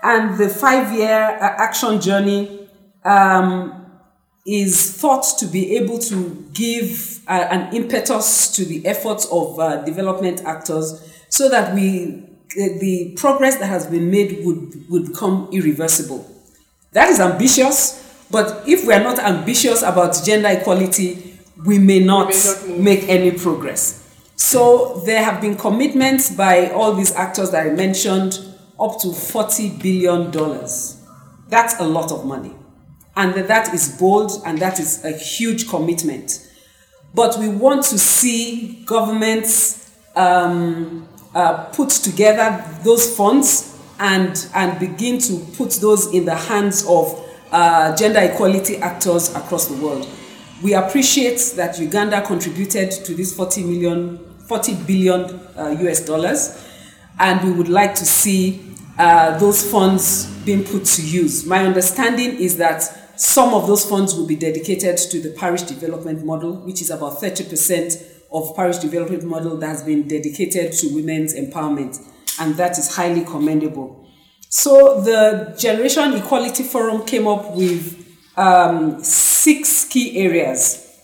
And 0.03 0.37
the 0.37 0.49
five 0.49 0.91
year 0.93 1.37
uh, 1.39 1.55
action 1.57 2.01
journey 2.01 2.67
um, 3.05 3.85
is 4.45 4.97
thought 4.97 5.25
to 5.39 5.45
be 5.45 5.77
able 5.77 5.99
to 5.99 6.47
give 6.53 7.19
uh, 7.27 7.47
an 7.51 7.73
impetus 7.75 8.51
to 8.55 8.65
the 8.65 8.85
efforts 8.85 9.27
of 9.31 9.59
uh, 9.59 9.83
development 9.83 10.43
actors 10.45 11.07
so 11.29 11.49
that 11.49 11.75
we 11.75 12.23
uh, 12.59 12.67
the 12.79 13.13
progress 13.15 13.57
that 13.57 13.67
has 13.67 13.85
been 13.87 14.11
made 14.11 14.43
would, 14.45 14.89
would 14.89 15.07
become 15.07 15.47
irreversible. 15.53 16.29
That 16.91 17.09
is 17.09 17.21
ambitious, 17.21 18.25
but 18.29 18.67
if 18.67 18.85
we 18.85 18.93
are 18.93 19.03
not 19.03 19.19
ambitious 19.19 19.81
about 19.83 20.19
gender 20.25 20.49
equality, 20.49 21.39
we 21.65 21.79
may 21.79 21.99
not, 21.99 22.33
we 22.65 22.73
may 22.73 22.73
not 22.73 22.79
make 22.79 23.03
any 23.07 23.31
progress. 23.31 24.01
So 24.35 25.01
there 25.05 25.23
have 25.23 25.39
been 25.39 25.55
commitments 25.55 26.35
by 26.35 26.71
all 26.71 26.93
these 26.93 27.13
actors 27.13 27.51
that 27.51 27.67
I 27.67 27.69
mentioned 27.69 28.39
up 28.81 28.99
to 29.01 29.07
$40 29.07 29.81
billion. 29.81 30.31
That's 31.49 31.79
a 31.79 31.83
lot 31.83 32.11
of 32.11 32.25
money. 32.25 32.55
And 33.15 33.33
that 33.33 33.73
is 33.73 33.97
bold 33.99 34.31
and 34.45 34.57
that 34.59 34.79
is 34.79 35.03
a 35.03 35.11
huge 35.11 35.69
commitment. 35.69 36.47
But 37.13 37.37
we 37.37 37.49
want 37.49 37.83
to 37.85 37.99
see 37.99 38.83
governments 38.85 39.91
um, 40.15 41.07
uh, 41.35 41.65
put 41.65 41.89
together 41.89 42.65
those 42.83 43.15
funds 43.15 43.77
and, 43.99 44.47
and 44.55 44.79
begin 44.79 45.19
to 45.19 45.37
put 45.57 45.71
those 45.73 46.13
in 46.13 46.25
the 46.25 46.35
hands 46.35 46.85
of 46.87 47.27
uh, 47.51 47.95
gender 47.95 48.19
equality 48.21 48.77
actors 48.77 49.33
across 49.35 49.67
the 49.67 49.75
world. 49.83 50.07
We 50.63 50.73
appreciate 50.73 51.53
that 51.57 51.79
Uganda 51.79 52.21
contributed 52.21 52.91
to 52.91 53.13
this 53.13 53.35
40 53.35 53.63
million, 53.63 54.17
40 54.47 54.75
billion 54.85 55.21
uh, 55.57 55.75
US 55.81 56.05
dollars, 56.05 56.67
and 57.19 57.43
we 57.43 57.51
would 57.51 57.67
like 57.67 57.93
to 57.95 58.05
see 58.05 58.70
uh, 59.01 59.35
those 59.39 59.69
funds 59.69 60.27
being 60.45 60.63
put 60.63 60.85
to 60.85 61.01
use. 61.01 61.43
My 61.43 61.65
understanding 61.65 62.35
is 62.35 62.57
that 62.57 62.83
some 63.19 63.55
of 63.55 63.65
those 63.65 63.83
funds 63.83 64.13
will 64.13 64.27
be 64.27 64.35
dedicated 64.35 64.95
to 64.97 65.19
the 65.19 65.31
parish 65.31 65.63
development 65.63 66.23
model, 66.23 66.57
which 66.57 66.83
is 66.83 66.91
about 66.91 67.19
30% 67.19 68.03
of 68.31 68.55
parish 68.55 68.77
development 68.77 69.23
model 69.23 69.57
that 69.57 69.67
has 69.69 69.83
been 69.83 70.07
dedicated 70.07 70.73
to 70.73 70.93
women's 70.93 71.33
empowerment, 71.33 71.99
and 72.39 72.55
that 72.57 72.77
is 72.77 72.95
highly 72.95 73.25
commendable. 73.25 74.07
So 74.49 75.01
the 75.01 75.55
Generation 75.57 76.13
Equality 76.13 76.61
Forum 76.61 77.03
came 77.03 77.27
up 77.27 77.55
with 77.55 78.07
um, 78.37 79.03
six 79.03 79.85
key 79.85 80.19
areas, 80.19 80.95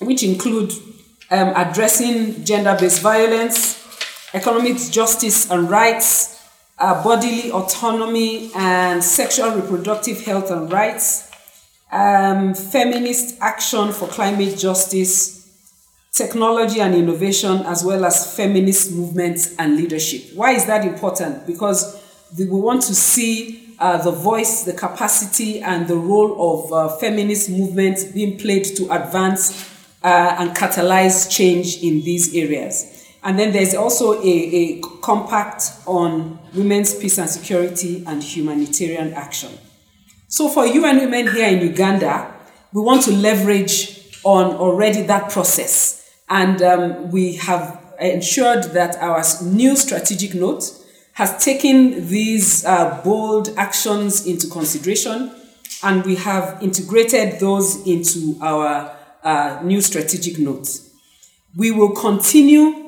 which 0.00 0.22
include 0.22 0.72
um, 1.30 1.52
addressing 1.54 2.44
gender-based 2.46 3.02
violence, 3.02 3.76
economic 4.32 4.78
justice 4.90 5.50
and 5.50 5.68
rights, 5.68 6.35
uh, 6.78 7.02
bodily 7.02 7.50
autonomy 7.50 8.50
and 8.54 9.02
sexual 9.02 9.50
reproductive 9.50 10.24
health 10.24 10.50
and 10.50 10.70
rights, 10.72 11.30
um, 11.90 12.54
feminist 12.54 13.38
action 13.40 13.92
for 13.92 14.08
climate 14.08 14.58
justice, 14.58 15.36
technology 16.12 16.80
and 16.80 16.94
innovation, 16.94 17.58
as 17.66 17.84
well 17.84 18.04
as 18.04 18.34
feminist 18.36 18.92
movements 18.92 19.54
and 19.58 19.76
leadership. 19.76 20.34
Why 20.34 20.52
is 20.52 20.66
that 20.66 20.84
important? 20.84 21.46
Because 21.46 22.02
we 22.38 22.46
want 22.46 22.82
to 22.82 22.94
see 22.94 23.74
uh, 23.78 24.02
the 24.02 24.10
voice, 24.10 24.64
the 24.64 24.72
capacity, 24.72 25.60
and 25.60 25.86
the 25.86 25.96
role 25.96 26.64
of 26.64 26.72
uh, 26.72 26.88
feminist 26.96 27.50
movements 27.50 28.04
being 28.04 28.38
played 28.38 28.64
to 28.76 28.84
advance 28.90 29.70
uh, 30.02 30.36
and 30.38 30.50
catalyze 30.50 31.30
change 31.30 31.82
in 31.82 32.02
these 32.02 32.34
areas. 32.34 32.95
And 33.26 33.36
then 33.36 33.52
there's 33.52 33.74
also 33.74 34.22
a, 34.22 34.24
a 34.24 34.80
compact 35.02 35.72
on 35.84 36.38
women's 36.54 36.94
peace 36.94 37.18
and 37.18 37.28
security 37.28 38.04
and 38.06 38.22
humanitarian 38.22 39.14
action. 39.14 39.50
So 40.28 40.48
for 40.48 40.64
UN 40.64 40.98
Women 40.98 41.34
here 41.34 41.48
in 41.48 41.60
Uganda, 41.60 42.32
we 42.72 42.82
want 42.82 43.02
to 43.02 43.10
leverage 43.10 44.16
on 44.22 44.54
already 44.54 45.02
that 45.02 45.32
process. 45.32 46.08
And 46.28 46.62
um, 46.62 47.10
we 47.10 47.34
have 47.34 47.82
ensured 47.98 48.62
that 48.74 48.94
our 48.98 49.24
new 49.42 49.74
strategic 49.74 50.32
note 50.32 50.62
has 51.14 51.44
taken 51.44 52.06
these 52.06 52.64
uh, 52.64 53.00
bold 53.02 53.52
actions 53.56 54.24
into 54.24 54.46
consideration 54.46 55.34
and 55.82 56.04
we 56.04 56.14
have 56.14 56.62
integrated 56.62 57.40
those 57.40 57.84
into 57.88 58.38
our 58.40 58.96
uh, 59.24 59.60
new 59.64 59.80
strategic 59.80 60.38
notes. 60.38 60.94
We 61.56 61.72
will 61.72 61.90
continue 61.90 62.85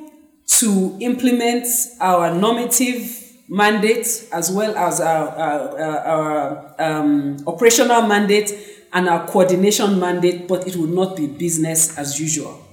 to 0.49 0.97
implement 1.01 1.67
our 2.01 2.35
normative 2.35 3.25
mandate 3.49 4.29
as 4.33 4.51
well 4.51 4.77
as 4.77 5.01
our, 5.01 5.29
our, 5.29 5.79
our 5.79 6.75
um, 6.79 7.37
operational 7.47 8.03
mandate 8.03 8.53
and 8.93 9.09
our 9.09 9.27
coordination 9.27 9.99
mandate, 10.01 10.49
but 10.49 10.67
it 10.67 10.77
will 10.77 10.87
not 10.87 11.17
be 11.17 11.27
business 11.27 11.97
as 11.99 12.19
usual. 12.19 12.65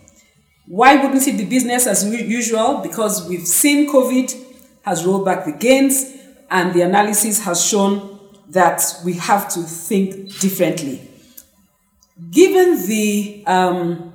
Why 0.68 0.96
wouldn't 0.96 1.28
it 1.28 1.38
be 1.38 1.46
business 1.46 1.86
as 1.86 2.06
usual? 2.06 2.80
Because 2.80 3.28
we've 3.28 3.46
seen 3.46 3.92
COVID 3.92 4.34
has 4.84 5.06
rolled 5.06 5.26
back 5.26 5.46
the 5.46 5.52
gains, 5.52 6.14
and 6.50 6.74
the 6.74 6.82
analysis 6.82 7.44
has 7.44 7.64
shown 7.66 8.20
that 8.50 8.82
we 9.04 9.14
have 9.14 9.50
to 9.50 9.62
think 9.62 10.40
differently. 10.40 11.02
Given 12.32 12.88
the 12.88 13.44
um, 13.46 14.14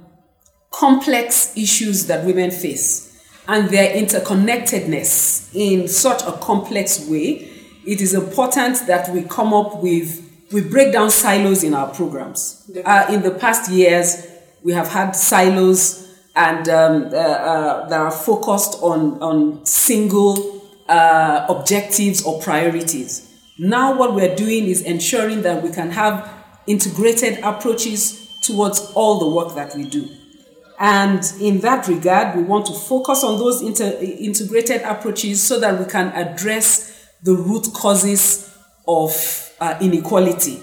complex 0.70 1.56
issues 1.56 2.06
that 2.06 2.24
women 2.24 2.50
face, 2.50 3.09
and 3.50 3.68
their 3.68 3.92
interconnectedness 4.00 5.52
in 5.54 5.88
such 5.88 6.22
a 6.22 6.30
complex 6.38 7.08
way, 7.08 7.50
it 7.84 8.00
is 8.00 8.14
important 8.14 8.86
that 8.86 9.12
we 9.12 9.24
come 9.24 9.52
up 9.52 9.82
with, 9.82 10.24
we 10.52 10.60
break 10.60 10.92
down 10.92 11.10
silos 11.10 11.64
in 11.64 11.74
our 11.74 11.92
programs. 11.92 12.70
Uh, 12.84 13.06
in 13.10 13.22
the 13.22 13.32
past 13.32 13.68
years, 13.68 14.24
we 14.62 14.72
have 14.72 14.86
had 14.86 15.16
silos 15.16 16.14
and 16.36 16.68
um, 16.68 17.06
uh, 17.06 17.16
uh, 17.16 17.88
that 17.88 18.00
are 18.00 18.12
focused 18.12 18.78
on, 18.82 19.20
on 19.20 19.66
single 19.66 20.62
uh, 20.88 21.44
objectives 21.48 22.22
or 22.22 22.40
priorities. 22.40 23.28
Now, 23.58 23.98
what 23.98 24.14
we're 24.14 24.36
doing 24.36 24.66
is 24.66 24.82
ensuring 24.82 25.42
that 25.42 25.60
we 25.60 25.70
can 25.70 25.90
have 25.90 26.32
integrated 26.68 27.40
approaches 27.42 28.28
towards 28.42 28.92
all 28.94 29.18
the 29.18 29.28
work 29.28 29.56
that 29.56 29.74
we 29.74 29.86
do. 29.86 30.08
And 30.80 31.22
in 31.38 31.60
that 31.60 31.88
regard, 31.88 32.34
we 32.34 32.42
want 32.42 32.64
to 32.66 32.72
focus 32.72 33.22
on 33.22 33.38
those 33.38 33.60
inter- 33.60 33.98
integrated 34.00 34.80
approaches 34.80 35.42
so 35.42 35.60
that 35.60 35.78
we 35.78 35.84
can 35.84 36.08
address 36.14 37.06
the 37.22 37.34
root 37.34 37.68
causes 37.74 38.50
of 38.88 39.52
uh, 39.60 39.76
inequality 39.82 40.58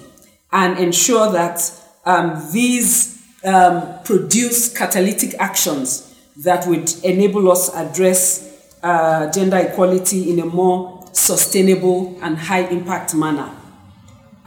and 0.52 0.80
ensure 0.80 1.32
that 1.32 1.72
um, 2.06 2.44
these 2.52 3.22
um, 3.44 3.88
produce 4.04 4.76
catalytic 4.76 5.36
actions 5.36 6.16
that 6.44 6.66
would 6.66 6.92
enable 7.04 7.52
us 7.52 7.74
address 7.76 8.74
uh, 8.82 9.32
gender 9.32 9.58
equality 9.58 10.32
in 10.32 10.40
a 10.40 10.46
more 10.46 11.08
sustainable 11.12 12.18
and 12.24 12.40
high 12.40 12.66
impact 12.70 13.14
manner. 13.14 13.52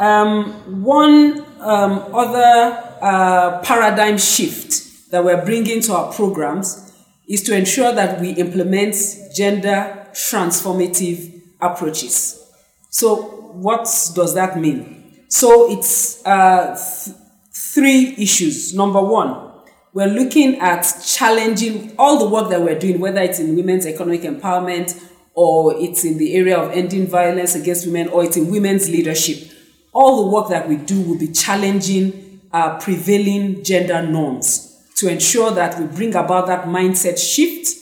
Um, 0.00 0.82
one 0.82 1.44
um, 1.60 2.04
other 2.12 2.96
uh, 3.00 3.60
paradigm 3.60 4.18
shift 4.18 4.79
that 5.10 5.24
we're 5.24 5.44
bringing 5.44 5.80
to 5.82 5.94
our 5.94 6.12
programs 6.12 6.92
is 7.28 7.42
to 7.44 7.56
ensure 7.56 7.92
that 7.92 8.20
we 8.20 8.30
implement 8.30 8.96
gender 9.34 10.06
transformative 10.12 11.40
approaches. 11.60 12.44
So, 12.90 13.16
what 13.52 13.84
does 14.14 14.34
that 14.34 14.58
mean? 14.58 15.24
So 15.28 15.70
it's 15.70 16.24
uh, 16.26 16.76
th- 16.76 17.16
three 17.52 18.14
issues. 18.18 18.74
Number 18.74 19.00
one, 19.00 19.52
we're 19.92 20.08
looking 20.08 20.58
at 20.60 20.82
challenging 21.04 21.94
all 21.98 22.18
the 22.18 22.28
work 22.28 22.50
that 22.50 22.60
we're 22.60 22.78
doing, 22.78 23.00
whether 23.00 23.20
it's 23.20 23.38
in 23.38 23.54
women's 23.54 23.86
economic 23.86 24.22
empowerment 24.22 25.00
or 25.34 25.74
it's 25.76 26.04
in 26.04 26.18
the 26.18 26.34
area 26.34 26.58
of 26.58 26.72
ending 26.72 27.06
violence 27.06 27.54
against 27.54 27.86
women 27.86 28.08
or 28.08 28.24
it's 28.24 28.36
in 28.36 28.50
women's 28.50 28.88
leadership. 28.88 29.52
All 29.92 30.24
the 30.24 30.30
work 30.30 30.48
that 30.48 30.68
we 30.68 30.76
do 30.76 31.00
will 31.00 31.18
be 31.18 31.28
challenging 31.28 32.40
uh, 32.52 32.78
prevailing 32.78 33.62
gender 33.62 34.02
norms 34.02 34.69
to 35.00 35.08
ensure 35.08 35.50
that 35.50 35.78
we 35.80 35.86
bring 35.86 36.14
about 36.14 36.46
that 36.46 36.66
mindset 36.66 37.18
shift 37.18 37.76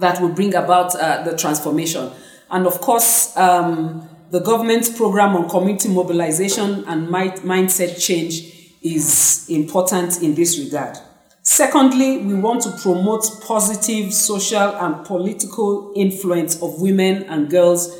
that 0.00 0.20
will 0.20 0.30
bring 0.30 0.54
about 0.54 0.94
uh, 0.94 1.22
the 1.22 1.36
transformation. 1.36 2.10
And 2.50 2.66
of 2.66 2.80
course, 2.80 3.36
um, 3.36 4.08
the 4.30 4.40
government's 4.40 4.88
program 4.88 5.36
on 5.36 5.48
community 5.48 5.90
mobilization 5.90 6.84
and 6.86 7.08
mindset 7.08 8.02
change 8.02 8.50
is 8.82 9.46
important 9.50 10.22
in 10.22 10.34
this 10.34 10.58
regard. 10.58 10.96
Secondly, 11.42 12.18
we 12.18 12.34
want 12.34 12.62
to 12.62 12.70
promote 12.82 13.26
positive 13.46 14.14
social 14.14 14.76
and 14.76 15.04
political 15.04 15.92
influence 15.94 16.62
of 16.62 16.80
women 16.80 17.24
and 17.24 17.50
girls 17.50 17.94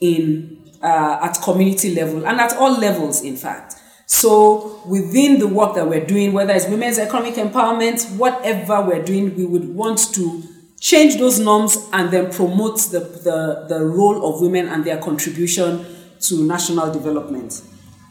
in 0.00 0.56
uh, 0.82 1.18
at 1.22 1.40
community 1.42 1.94
level 1.94 2.26
and 2.26 2.40
at 2.40 2.54
all 2.56 2.78
levels, 2.78 3.22
in 3.22 3.36
fact. 3.36 3.76
So 4.06 4.80
within 4.86 5.40
the 5.40 5.48
work 5.48 5.74
that 5.74 5.88
we're 5.88 6.04
doing, 6.04 6.32
whether 6.32 6.54
it's 6.54 6.68
women's 6.68 6.98
economic 6.98 7.34
empowerment, 7.34 8.16
whatever 8.16 8.80
we're 8.80 9.02
doing, 9.02 9.34
we 9.34 9.44
would 9.44 9.74
want 9.74 10.14
to 10.14 10.42
change 10.78 11.16
those 11.16 11.40
norms 11.40 11.88
and 11.92 12.10
then 12.12 12.30
promote 12.30 12.78
the, 12.92 13.00
the, 13.00 13.66
the 13.68 13.84
role 13.84 14.32
of 14.32 14.40
women 14.40 14.68
and 14.68 14.84
their 14.84 14.98
contribution 14.98 15.84
to 16.20 16.46
national 16.46 16.92
development. 16.92 17.62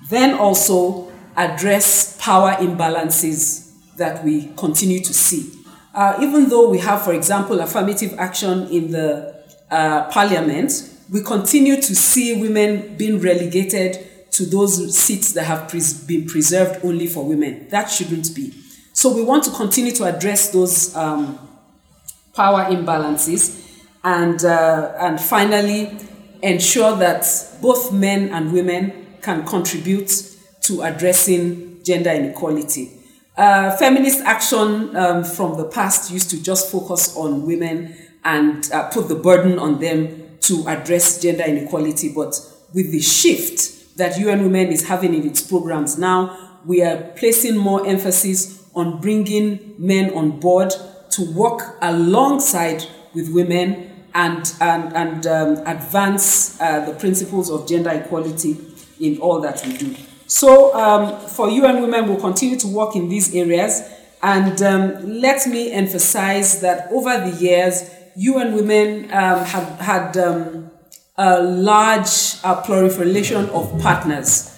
Then 0.10 0.36
also 0.38 1.10
address 1.38 2.18
power 2.20 2.52
imbalances 2.56 3.72
that 3.96 4.24
we 4.24 4.52
continue 4.58 5.00
to 5.00 5.14
see. 5.14 5.52
Uh, 5.94 6.18
even 6.22 6.50
though 6.50 6.70
we 6.70 6.80
have, 6.80 7.04
for 7.04 7.14
example, 7.14 7.62
affirmative 7.62 8.14
action 8.18 8.68
in 8.68 8.92
the 8.92 9.34
uh, 9.72 10.10
parliament, 10.10 10.90
we 11.10 11.22
continue 11.22 11.78
to 11.78 11.96
see 11.96 12.42
women 12.42 12.98
being 12.98 13.22
relegated 13.22 14.06
to 14.36 14.46
those 14.46 14.98
seats 14.98 15.32
that 15.32 15.46
have 15.46 15.72
been 16.08 16.26
preserved 16.26 16.84
only 16.84 17.08
for 17.08 17.26
women. 17.26 17.68
That 17.70 17.86
shouldn't 17.86 18.36
be. 18.36 18.54
So 18.92 19.14
we 19.14 19.24
want 19.24 19.46
to 19.46 19.52
continue 19.52 19.94
to 19.94 20.04
address 20.04 20.50
those 20.50 20.94
um, 20.96 21.40
power 22.34 22.66
imbalances, 22.66 23.62
and, 24.04 24.44
uh, 24.44 24.94
and 25.00 25.20
finally, 25.20 25.98
ensure 26.42 26.96
that 26.98 27.26
both 27.62 27.94
men 27.94 28.30
and 28.30 28.52
women 28.52 29.18
can 29.22 29.46
contribute 29.46 30.12
to 30.64 30.82
addressing 30.82 31.82
gender 31.84 32.12
inequality. 32.12 32.92
Uh, 33.38 33.76
feminist 33.78 34.20
action 34.22 34.96
um, 34.96 35.24
from 35.24 35.58
the 35.58 35.66
past 35.66 36.12
used 36.12 36.30
to 36.30 36.42
just 36.42 36.72
focus 36.72 37.16
on 37.16 37.46
women 37.46 37.96
and 38.26 38.70
uh, 38.72 38.90
put 38.90 39.08
the 39.08 39.16
burden 39.16 39.58
on 39.60 39.80
them 39.80 40.38
to 40.42 40.68
address 40.68 41.22
gender 41.22 41.44
inequality. 41.44 42.12
But 42.14 42.40
with 42.74 42.92
the 42.92 43.02
shift 43.02 43.76
that 43.96 44.18
UN 44.18 44.44
Women 44.44 44.68
is 44.68 44.88
having 44.88 45.14
in 45.14 45.26
its 45.28 45.42
programs 45.42 45.98
now, 45.98 46.60
we 46.66 46.82
are 46.82 46.98
placing 47.16 47.56
more 47.58 47.86
emphasis 47.88 48.64
on 48.74 49.00
bringing 49.00 49.76
men 49.78 50.14
on 50.14 50.40
board 50.40 50.74
to 51.12 51.32
work 51.34 51.78
alongside 51.82 52.86
with 53.14 53.34
women 53.34 53.92
and, 54.14 54.54
and, 54.60 54.94
and 54.96 55.28
um, 55.28 55.68
advance 55.68 56.60
uh, 56.60 56.86
the 56.86 56.94
principles 56.94 57.50
of 57.50 57.68
gender 57.68 57.92
equality 57.92 58.58
in 59.00 59.18
all 59.20 59.40
that 59.42 59.66
we 59.66 59.78
do. 59.78 59.96
So, 60.28 60.74
um, 60.74 61.20
for 61.28 61.50
UN 61.50 61.82
Women, 61.82 62.08
we'll 62.08 62.20
continue 62.20 62.58
to 62.60 62.68
work 62.68 62.96
in 62.96 63.10
these 63.10 63.34
areas. 63.36 63.82
And 64.24 64.62
um, 64.64 65.20
let 65.22 65.46
me 65.48 65.72
emphasize 65.72 66.62
that 66.62 66.92
over 66.92 67.30
the 67.30 67.38
years, 67.40 67.90
UN 68.16 68.56
Women 68.56 69.06
um, 69.12 69.46
have 69.46 69.80
had 69.80 70.18
um, 70.18 70.72
a 71.18 71.42
large 71.42 72.36
uh, 72.44 72.62
proliferation 72.62 73.50
of 73.50 73.80
partners. 73.82 74.52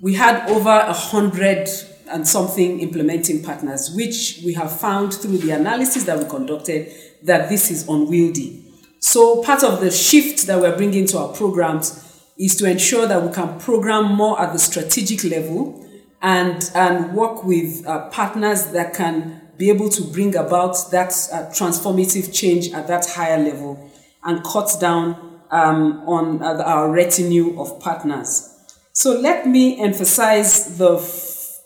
We 0.00 0.14
had 0.14 0.48
over 0.50 0.70
a 0.70 0.92
hundred 0.92 1.68
and 2.10 2.26
something 2.26 2.80
implementing 2.80 3.42
partners, 3.42 3.92
which 3.94 4.40
we 4.44 4.52
have 4.54 4.78
found 4.78 5.14
through 5.14 5.38
the 5.38 5.52
analysis 5.52 6.04
that 6.04 6.18
we 6.18 6.28
conducted 6.28 6.92
that 7.22 7.48
this 7.48 7.70
is 7.70 7.88
unwieldy. 7.88 8.60
So 9.00 9.42
part 9.42 9.62
of 9.62 9.80
the 9.80 9.90
shift 9.90 10.46
that 10.46 10.60
we're 10.60 10.76
bringing 10.76 11.06
to 11.06 11.18
our 11.18 11.28
programs 11.28 12.00
is 12.38 12.56
to 12.56 12.68
ensure 12.68 13.06
that 13.06 13.22
we 13.22 13.32
can 13.32 13.58
program 13.60 14.12
more 14.14 14.40
at 14.40 14.52
the 14.52 14.58
strategic 14.58 15.24
level 15.24 15.86
and, 16.20 16.70
and 16.74 17.14
work 17.14 17.44
with 17.44 17.86
uh, 17.86 18.08
partners 18.08 18.66
that 18.68 18.94
can 18.94 19.42
be 19.56 19.70
able 19.70 19.88
to 19.90 20.02
bring 20.02 20.34
about 20.34 20.76
that 20.90 21.10
uh, 21.32 21.44
transformative 21.50 22.34
change 22.34 22.72
at 22.72 22.88
that 22.88 23.06
higher 23.06 23.38
level 23.38 23.90
and 24.24 24.42
cut 24.42 24.70
down 24.80 25.33
um, 25.54 26.02
on 26.06 26.42
uh, 26.42 26.62
our 26.66 26.90
retinue 26.90 27.58
of 27.60 27.78
partners. 27.80 28.50
So 28.92 29.12
let 29.20 29.46
me 29.46 29.80
emphasize 29.80 30.76
the 30.76 30.98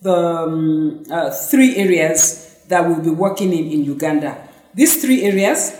the 0.03 0.15
um, 0.15 1.03
uh, 1.11 1.31
three 1.31 1.77
areas 1.77 2.63
that 2.69 2.87
we'll 2.87 3.01
be 3.01 3.11
working 3.11 3.53
in 3.53 3.65
in 3.73 3.85
Uganda. 3.85 4.37
These 4.75 5.01
three 5.01 5.25
areas 5.25 5.75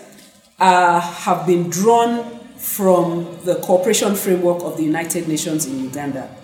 uh, 0.59 1.01
have 1.01 1.47
been 1.47 1.69
drawn 1.71 2.41
from 2.57 3.39
the 3.45 3.57
cooperation 3.57 4.17
framework 4.17 4.65
of 4.65 4.77
the 4.77 4.83
United 4.83 5.29
Nations 5.29 5.67
in 5.67 5.79
Uganda 5.85 6.35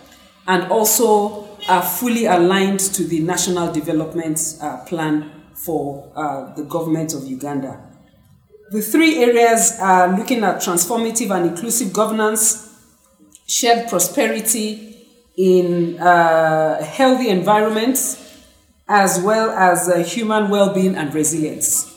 and 0.47 0.71
also 0.71 1.49
are 1.69 1.83
fully 1.83 2.27
aligned 2.27 2.79
to 2.79 3.05
the 3.05 3.21
National 3.21 3.73
Development 3.73 4.39
uh, 4.61 4.85
Plan 4.85 5.31
for 5.55 6.13
uh, 6.15 6.55
the 6.55 6.63
government 6.65 7.15
of 7.15 7.27
Uganda. 7.27 7.81
The 8.75 8.83
three 8.83 9.23
areas 9.23 9.79
are 9.81 10.19
looking 10.19 10.43
at 10.43 10.57
transformative 10.57 11.31
and 11.31 11.47
inclusive 11.47 11.93
governance, 11.93 12.77
shared 13.47 13.89
prosperity, 13.89 15.07
in 15.37 15.97
uh, 16.01 16.83
healthy 16.83 17.29
environments 17.29 18.43
as 18.89 19.21
well 19.21 19.51
as 19.51 19.89
uh, 19.89 19.99
human 19.99 20.51
well-being 20.51 20.97
and 20.97 21.15
resilience. 21.15 21.89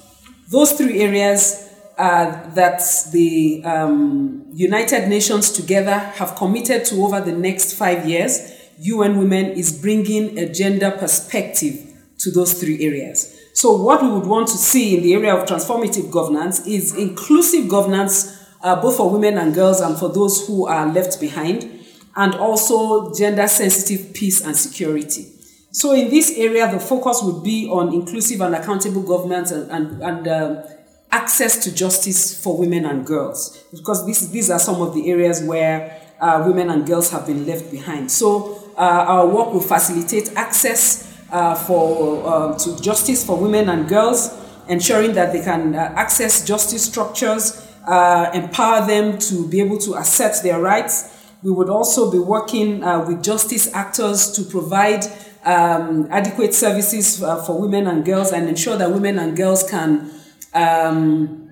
Those 0.52 0.74
three 0.74 1.02
areas 1.02 1.68
uh, 1.98 2.48
that 2.54 2.84
the 3.12 3.64
um, 3.66 4.46
United 4.54 5.08
Nations 5.08 5.52
together 5.52 5.98
have 5.98 6.36
committed 6.36 6.86
to 6.86 6.98
over 6.98 7.22
the 7.22 7.32
next 7.32 7.74
five 7.74 8.08
years, 8.08 8.54
UN 8.82 9.18
Women 9.18 9.46
is 9.54 9.82
bringing 9.82 10.38
a 10.38 10.48
gender 10.54 10.92
perspective 10.92 11.74
to 12.20 12.30
those 12.30 12.54
three 12.54 12.86
areas. 12.86 13.37
So, 13.58 13.76
what 13.76 14.04
we 14.04 14.10
would 14.10 14.28
want 14.28 14.50
to 14.50 14.58
see 14.58 14.96
in 14.96 15.02
the 15.02 15.16
area 15.16 15.36
of 15.36 15.50
transformative 15.50 16.12
governance 16.12 16.68
is 16.68 16.96
inclusive 16.96 17.68
governance, 17.68 18.38
uh, 18.62 18.80
both 18.80 18.98
for 18.98 19.10
women 19.10 19.40
and 19.40 19.52
girls 19.56 19.82
and 19.82 19.98
for 19.98 20.10
those 20.10 20.46
who 20.46 20.68
are 20.68 20.86
left 20.94 21.20
behind 21.20 21.68
and 22.16 22.36
also 22.36 23.12
gender 23.16 23.48
sensitive 23.48 24.14
peace 24.14 24.46
and 24.46 24.56
security. 24.56 25.26
So, 25.72 25.94
in 25.96 26.12
this 26.12 26.38
area, 26.38 26.72
the 26.72 26.80
focus 26.80 27.22
would 27.24 27.44
be 27.44 27.68
on 27.68 27.96
inclusive 27.96 28.42
and 28.42 28.54
accountable 28.54 29.02
government 29.02 29.50
and, 29.50 29.72
and, 29.72 30.04
and 30.04 30.28
um, 30.28 30.64
access 31.12 31.58
to 31.64 31.74
justice 31.74 32.40
for 32.40 32.60
women 32.60 32.86
and 32.86 33.08
girls, 33.08 33.66
because 33.72 34.06
this, 34.06 34.28
these 34.28 34.52
are 34.52 34.60
some 34.60 34.84
of 34.84 34.94
the 34.94 35.10
areas 35.10 35.42
where 35.42 36.00
uh, 36.22 36.44
women 36.46 36.70
and 36.70 36.86
girls 36.86 37.10
have 37.10 37.26
been 37.26 37.48
left 37.48 37.72
behind. 37.72 38.12
So, 38.12 38.72
uh, 38.78 39.06
our 39.08 39.26
work 39.26 39.52
will 39.52 39.62
facilitate 39.62 40.34
access 40.36 41.08
uh, 41.32 41.56
for, 41.56 42.28
uh, 42.28 42.58
to 42.58 42.82
justice 42.82 43.26
for 43.26 43.38
women 43.38 43.70
and 43.70 43.88
girls, 43.88 44.34
ensuring 44.68 45.14
that 45.14 45.34
they 45.34 45.42
can 45.42 45.76
uh, 45.76 45.94
access 45.96 46.46
justice 46.46 46.84
structures, 46.86 47.66
uh, 47.88 48.30
empower 48.34 48.86
them 48.86 49.18
to 49.18 49.48
be 49.48 49.62
able 49.62 49.78
to 49.78 49.96
assert 49.96 50.42
their 50.44 50.60
rights 50.60 51.14
we 51.44 51.52
would 51.52 51.70
also 51.70 52.12
be 52.12 52.18
working 52.18 52.80
with 53.08 53.24
justice 53.24 53.72
actors 53.74 54.32
to 54.32 54.44
provide 54.44 55.06
um, 55.46 56.08
adequate 56.10 56.54
services 56.54 57.20
for 57.20 57.62
women 57.62 57.88
and 57.88 58.04
girls 58.04 58.32
and 58.32 58.50
ensure 58.50 58.76
that 58.76 58.92
women 58.92 59.20
and 59.20 59.38
girls 59.38 59.64
can 59.70 60.12
um, 60.54 61.50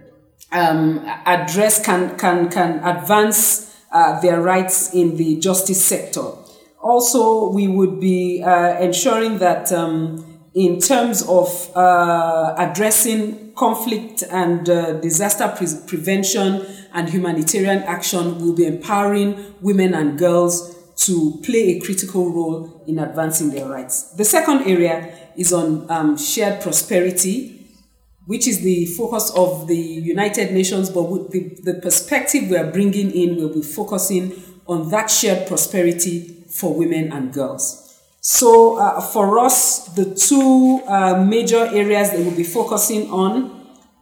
um, 0.52 1.00
address, 1.26 1.84
can, 1.84 2.18
can, 2.18 2.50
can 2.50 2.84
advance 2.84 3.76
uh, 3.92 4.20
their 4.22 4.42
rights 4.42 4.94
in 4.94 5.16
the 5.18 5.40
justice 5.40 5.84
sector. 5.84 6.32
Also, 6.86 7.50
we 7.50 7.68
would 7.68 8.00
be 8.00 8.44
uh, 8.44 8.80
ensuring 8.80 9.40
that 9.40 9.72
um, 9.72 10.24
in 10.54 10.80
terms 10.80 11.24
of 11.28 11.76
uh, 11.76 12.54
addressing 12.60 13.52
conflict 13.56 14.24
and 14.30 14.70
uh, 14.70 14.94
disaster 15.00 15.52
pre- 15.58 15.66
prevention 15.88 16.64
and 16.94 17.10
humanitarian 17.10 17.82
action 17.84 18.38
we'll 18.38 18.56
be 18.56 18.68
empowering 18.68 19.56
women 19.62 19.96
and 19.96 20.20
girls 20.20 20.76
to 20.96 21.40
play 21.44 21.76
a 21.76 21.80
critical 21.80 22.32
role 22.32 22.84
in 22.86 23.00
advancing 23.00 23.50
their 23.50 23.68
rights. 23.68 24.12
The 24.14 24.26
second 24.26 24.68
area 24.68 25.32
is 25.36 25.52
on 25.52 25.90
um, 25.90 26.18
shared 26.18 26.62
prosperity, 26.62 27.68
which 28.28 28.48
is 28.48 28.62
the 28.62 28.86
focus 28.86 29.32
of 29.36 29.68
the 29.68 29.76
United 29.76 30.54
Nations, 30.54 30.92
but 30.92 31.04
with 31.04 31.32
the, 31.32 31.58
the 31.64 31.80
perspective 31.80 32.48
we 32.48 32.58
are 32.58 32.70
bringing 32.70 33.10
in, 33.10 33.38
we'll 33.38 33.54
be 33.54 33.64
focusing 33.64 34.34
on 34.68 34.92
that 34.92 35.10
shared 35.10 35.48
prosperity 35.48 36.36
for 36.56 36.74
women 36.74 37.12
and 37.12 37.34
girls. 37.34 37.82
So, 38.22 38.80
uh, 38.80 39.02
for 39.02 39.38
us, 39.40 39.86
the 39.90 40.16
two 40.16 40.82
uh, 40.88 41.24
major 41.24 41.68
areas 41.68 42.12
that 42.12 42.20
we'll 42.22 42.36
be 42.36 42.44
focusing 42.44 43.12
on 43.12 43.52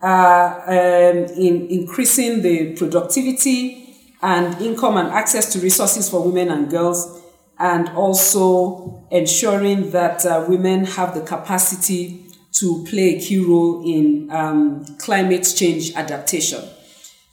are 0.01 0.61
um, 0.69 1.17
in 1.35 1.67
increasing 1.67 2.41
the 2.41 2.75
productivity 2.75 3.95
and 4.21 4.61
income 4.61 4.97
and 4.97 5.09
access 5.09 5.51
to 5.53 5.59
resources 5.59 6.09
for 6.09 6.23
women 6.23 6.49
and 6.49 6.69
girls, 6.69 7.21
and 7.59 7.89
also 7.89 9.05
ensuring 9.11 9.91
that 9.91 10.25
uh, 10.25 10.45
women 10.47 10.85
have 10.85 11.13
the 11.13 11.21
capacity 11.21 12.25
to 12.53 12.85
play 12.85 13.15
a 13.15 13.19
key 13.19 13.43
role 13.43 13.83
in 13.85 14.29
um, 14.31 14.85
climate 14.99 15.51
change 15.55 15.93
adaptation. 15.95 16.63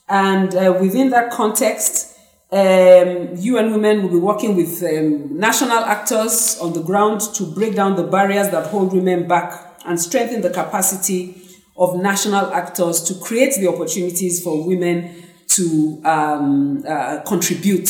And 0.09 0.55
uh, 0.57 0.77
within 0.81 1.11
that 1.11 1.31
context, 1.31 2.10
um, 2.53 3.37
UN 3.37 3.71
Women 3.73 4.03
will 4.03 4.11
be 4.11 4.17
working 4.17 4.57
with 4.57 4.83
um, 4.83 5.39
national 5.39 5.79
actors 5.79 6.59
on 6.61 6.73
the 6.73 6.83
ground 6.83 7.21
to 7.35 7.45
break 7.45 7.77
down 7.77 7.97
the 7.97 8.03
barriers 8.03 8.51
that 8.51 8.67
hold 8.67 8.93
women 8.93 9.29
back 9.29 9.77
and 9.87 10.01
strengthen 10.01 10.41
the 10.41 10.51
capacity 10.51 11.41
of 11.77 11.97
national 11.97 12.53
actors 12.53 13.03
to 13.05 13.15
create 13.15 13.55
the 13.55 13.69
opportunities 13.69 14.43
for 14.43 14.67
women 14.67 15.25
to 15.47 16.01
um, 16.05 16.85
uh, 16.87 17.21
contribute 17.21 17.89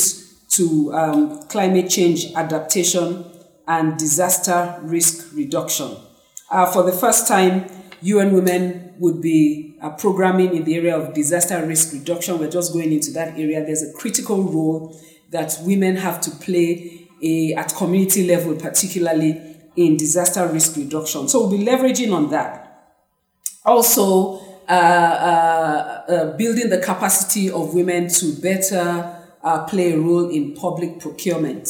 to 0.48 0.92
um, 0.92 1.42
climate 1.48 1.88
change 1.88 2.32
adaptation 2.34 3.24
and 3.66 3.98
disaster 3.98 4.78
risk 4.82 5.34
reduction. 5.34 5.96
Uh, 6.50 6.66
for 6.66 6.82
the 6.82 6.92
first 6.92 7.26
time, 7.26 7.64
UN 8.02 8.32
Women 8.32 8.94
would 8.98 9.20
be 9.20 9.76
uh, 9.80 9.90
programming 9.90 10.54
in 10.54 10.64
the 10.64 10.76
area 10.76 10.96
of 10.96 11.14
disaster 11.14 11.64
risk 11.66 11.92
reduction. 11.92 12.38
We're 12.38 12.50
just 12.50 12.72
going 12.72 12.92
into 12.92 13.10
that 13.12 13.38
area. 13.38 13.64
There's 13.64 13.82
a 13.82 13.92
critical 13.92 14.42
role 14.42 14.96
that 15.30 15.58
women 15.62 15.96
have 15.96 16.20
to 16.22 16.30
play 16.30 17.08
a, 17.22 17.54
at 17.54 17.74
community 17.74 18.26
level, 18.26 18.56
particularly 18.56 19.40
in 19.76 19.96
disaster 19.96 20.46
risk 20.48 20.76
reduction. 20.76 21.28
So 21.28 21.46
we'll 21.46 21.58
be 21.58 21.64
leveraging 21.64 22.14
on 22.14 22.30
that. 22.30 22.66
Also, 23.64 24.40
uh, 24.68 24.72
uh, 24.72 26.04
uh 26.08 26.36
building 26.36 26.70
the 26.70 26.78
capacity 26.78 27.50
of 27.50 27.74
women 27.74 28.08
to 28.08 28.40
better 28.40 29.16
uh, 29.42 29.64
play 29.64 29.92
a 29.92 29.98
role 29.98 30.28
in 30.30 30.54
public 30.54 31.00
procurement. 31.00 31.68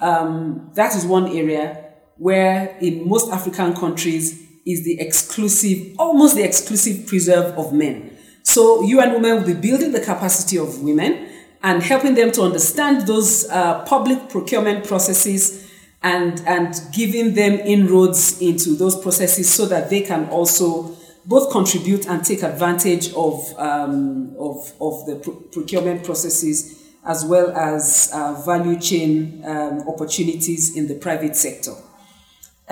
Um, 0.00 0.70
that 0.74 0.94
is 0.94 1.04
one 1.04 1.28
area 1.28 1.92
where, 2.16 2.76
in 2.80 3.08
most 3.08 3.32
African 3.32 3.74
countries, 3.74 4.42
is 4.66 4.84
the 4.84 5.00
exclusive, 5.00 5.94
almost 5.98 6.36
the 6.36 6.42
exclusive 6.42 7.06
preserve 7.06 7.56
of 7.58 7.72
men. 7.72 8.16
So 8.42 8.82
UN 8.82 9.14
Women 9.14 9.36
will 9.36 9.54
be 9.54 9.68
building 9.68 9.92
the 9.92 10.00
capacity 10.00 10.58
of 10.58 10.82
women 10.82 11.28
and 11.62 11.82
helping 11.82 12.14
them 12.14 12.32
to 12.32 12.42
understand 12.42 13.06
those 13.06 13.48
uh, 13.48 13.84
public 13.84 14.28
procurement 14.28 14.86
processes 14.86 15.70
and, 16.02 16.40
and 16.46 16.74
giving 16.92 17.34
them 17.34 17.52
inroads 17.60 18.40
into 18.40 18.74
those 18.76 19.00
processes 19.00 19.48
so 19.48 19.66
that 19.66 19.88
they 19.88 20.00
can 20.00 20.28
also 20.28 20.96
both 21.24 21.52
contribute 21.52 22.08
and 22.08 22.24
take 22.24 22.42
advantage 22.42 23.12
of, 23.14 23.54
um, 23.58 24.34
of, 24.38 24.72
of 24.80 25.06
the 25.06 25.16
procurement 25.52 26.04
processes 26.04 26.80
as 27.04 27.24
well 27.24 27.50
as 27.56 28.10
uh, 28.12 28.40
value 28.44 28.78
chain 28.78 29.42
um, 29.44 29.88
opportunities 29.88 30.76
in 30.76 30.88
the 30.88 30.94
private 30.94 31.36
sector. 31.36 31.72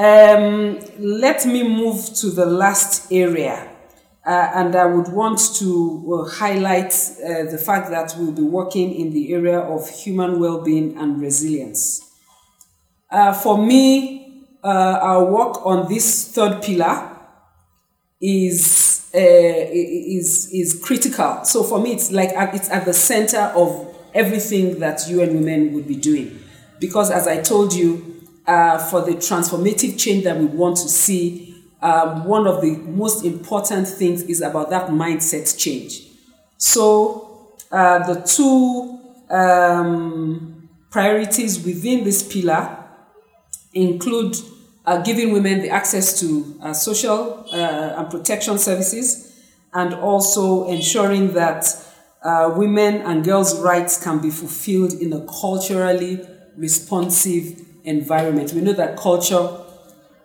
Um, 0.00 0.80
let 0.98 1.44
me 1.44 1.62
move 1.62 2.14
to 2.20 2.30
the 2.30 2.46
last 2.46 3.12
area. 3.12 3.68
Uh, 4.24 4.50
and 4.54 4.74
I 4.74 4.86
would 4.86 5.08
want 5.08 5.38
to 5.56 6.22
uh, 6.24 6.30
highlight 6.30 6.94
uh, 7.22 7.50
the 7.50 7.60
fact 7.62 7.90
that 7.90 8.14
we'll 8.16 8.32
be 8.32 8.40
working 8.42 8.94
in 8.94 9.12
the 9.12 9.34
area 9.34 9.58
of 9.58 9.90
human 9.90 10.40
well 10.40 10.62
being 10.62 10.96
and 10.96 11.20
resilience. 11.20 12.00
Uh, 13.10 13.34
for 13.34 13.58
me, 13.58 14.46
uh, 14.64 14.98
our 15.02 15.24
work 15.26 15.66
on 15.66 15.86
this 15.86 16.32
third 16.32 16.62
pillar 16.62 17.18
is, 18.22 19.10
uh, 19.14 19.18
is, 19.18 20.48
is 20.50 20.80
critical. 20.82 21.44
So 21.44 21.62
for 21.62 21.78
me, 21.78 21.92
it's 21.92 22.10
like 22.10 22.30
it's 22.54 22.70
at 22.70 22.86
the 22.86 22.94
center 22.94 23.52
of 23.54 23.94
everything 24.14 24.78
that 24.78 25.06
UN 25.10 25.34
Women 25.34 25.74
would 25.74 25.86
be 25.86 25.96
doing. 25.96 26.40
Because 26.78 27.10
as 27.10 27.28
I 27.28 27.42
told 27.42 27.74
you, 27.74 28.09
uh, 28.46 28.79
for 28.79 29.03
the 29.03 29.12
transformative 29.12 29.98
change 29.98 30.24
that 30.24 30.37
we 30.37 30.46
want 30.46 30.76
to 30.76 30.88
see, 30.88 31.55
um, 31.83 32.24
one 32.24 32.46
of 32.46 32.61
the 32.61 32.76
most 32.76 33.24
important 33.24 33.88
things 33.88 34.22
is 34.22 34.40
about 34.40 34.70
that 34.70 34.90
mindset 34.90 35.57
change. 35.59 36.03
So, 36.59 37.57
uh, 37.70 38.12
the 38.12 38.20
two 38.22 38.98
um, 39.31 40.68
priorities 40.90 41.64
within 41.64 42.05
this 42.05 42.22
pillar 42.22 42.85
include 43.72 44.37
uh, 44.85 45.00
giving 45.03 45.33
women 45.33 45.61
the 45.61 45.70
access 45.70 46.18
to 46.20 46.59
uh, 46.62 46.72
social 46.72 47.46
uh, 47.53 47.57
and 47.57 48.11
protection 48.11 48.59
services 48.59 49.40
and 49.72 49.94
also 49.94 50.66
ensuring 50.68 51.33
that 51.35 51.64
women 52.57 52.96
and 53.03 53.24
girls' 53.24 53.59
rights 53.61 54.03
can 54.03 54.18
be 54.18 54.31
fulfilled 54.31 54.92
in 54.94 55.12
a 55.12 55.24
culturally 55.26 56.20
responsive 56.57 57.69
environment. 57.90 58.53
We 58.53 58.61
know 58.61 58.72
that 58.72 58.96
culture 58.96 59.48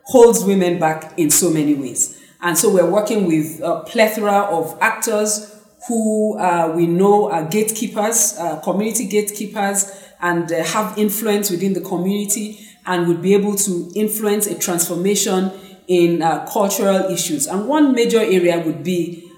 holds 0.03 0.43
women 0.43 0.79
back 0.79 1.17
in 1.17 1.29
so 1.29 1.49
many 1.49 1.73
ways. 1.73 2.21
And 2.41 2.57
so 2.57 2.71
we're 2.73 2.89
working 2.89 3.25
with 3.25 3.59
a 3.61 3.83
plethora 3.87 4.41
of 4.57 4.77
actors 4.79 5.51
who 5.87 6.37
uh, 6.37 6.73
we 6.75 6.87
know 6.87 7.31
are 7.31 7.45
gatekeepers, 7.45 8.37
uh, 8.37 8.59
community 8.61 9.05
gatekeepers, 9.07 9.91
and 10.21 10.51
uh, 10.51 10.63
have 10.63 10.97
influence 10.97 11.49
within 11.49 11.73
the 11.73 11.81
community 11.81 12.59
and 12.85 13.07
would 13.07 13.21
be 13.21 13.33
able 13.33 13.55
to 13.55 13.91
influence 13.95 14.47
a 14.47 14.57
transformation 14.57 15.51
in 15.87 16.21
uh, 16.21 16.45
cultural 16.45 17.11
issues. 17.11 17.47
And 17.47 17.67
one 17.67 17.93
major 17.93 18.19
area 18.19 18.59
would 18.59 18.83
be 18.83 19.29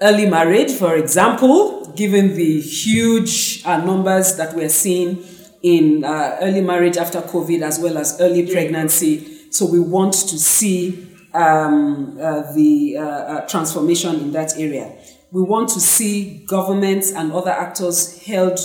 early 0.00 0.26
marriage, 0.26 0.72
for 0.72 0.96
example, 0.96 1.86
given 1.96 2.34
the 2.34 2.60
huge 2.60 3.62
uh, 3.64 3.78
numbers 3.84 4.36
that 4.36 4.54
we're 4.54 4.68
seeing 4.68 5.24
in 5.62 6.04
uh, 6.04 6.38
early 6.40 6.60
marriage 6.60 6.96
after 6.96 7.20
COVID 7.20 7.62
as 7.62 7.78
well 7.78 7.98
as 7.98 8.20
early 8.20 8.50
pregnancy. 8.50 9.50
So 9.50 9.66
we 9.66 9.80
want 9.80 10.14
to 10.14 10.38
see 10.38 11.06
um, 11.34 12.18
uh, 12.20 12.52
the 12.52 12.96
uh, 12.96 13.02
uh, 13.02 13.46
transformation 13.46 14.16
in 14.16 14.32
that 14.32 14.58
area. 14.58 14.96
We 15.32 15.42
want 15.42 15.68
to 15.70 15.80
see 15.80 16.44
governments 16.46 17.12
and 17.12 17.32
other 17.32 17.50
actors 17.50 18.24
held 18.24 18.58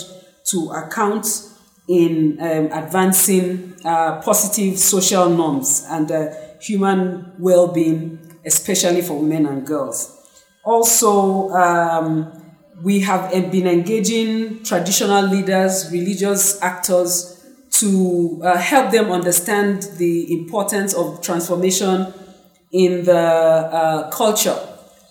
to 0.46 0.70
account 0.70 1.26
in 1.88 2.38
um, 2.40 2.66
advancing 2.72 3.74
uh, 3.84 4.20
positive 4.20 4.78
social 4.78 5.28
norms 5.28 5.86
and 5.88 6.10
uh, 6.10 6.30
human 6.60 7.32
well-being, 7.38 8.36
especially 8.44 9.02
for 9.02 9.20
women 9.20 9.46
and 9.46 9.66
girls. 9.66 10.12
Also, 10.64 11.50
um, 11.50 12.35
we 12.82 13.00
have 13.00 13.30
been 13.50 13.66
engaging 13.66 14.62
traditional 14.62 15.26
leaders, 15.26 15.90
religious 15.90 16.60
actors 16.62 17.32
to 17.70 18.40
uh, 18.42 18.56
help 18.56 18.90
them 18.90 19.10
understand 19.10 19.82
the 19.98 20.32
importance 20.32 20.94
of 20.94 21.22
transformation 21.22 22.12
in 22.72 23.04
the 23.04 23.16
uh, 23.16 24.10
culture, 24.10 24.58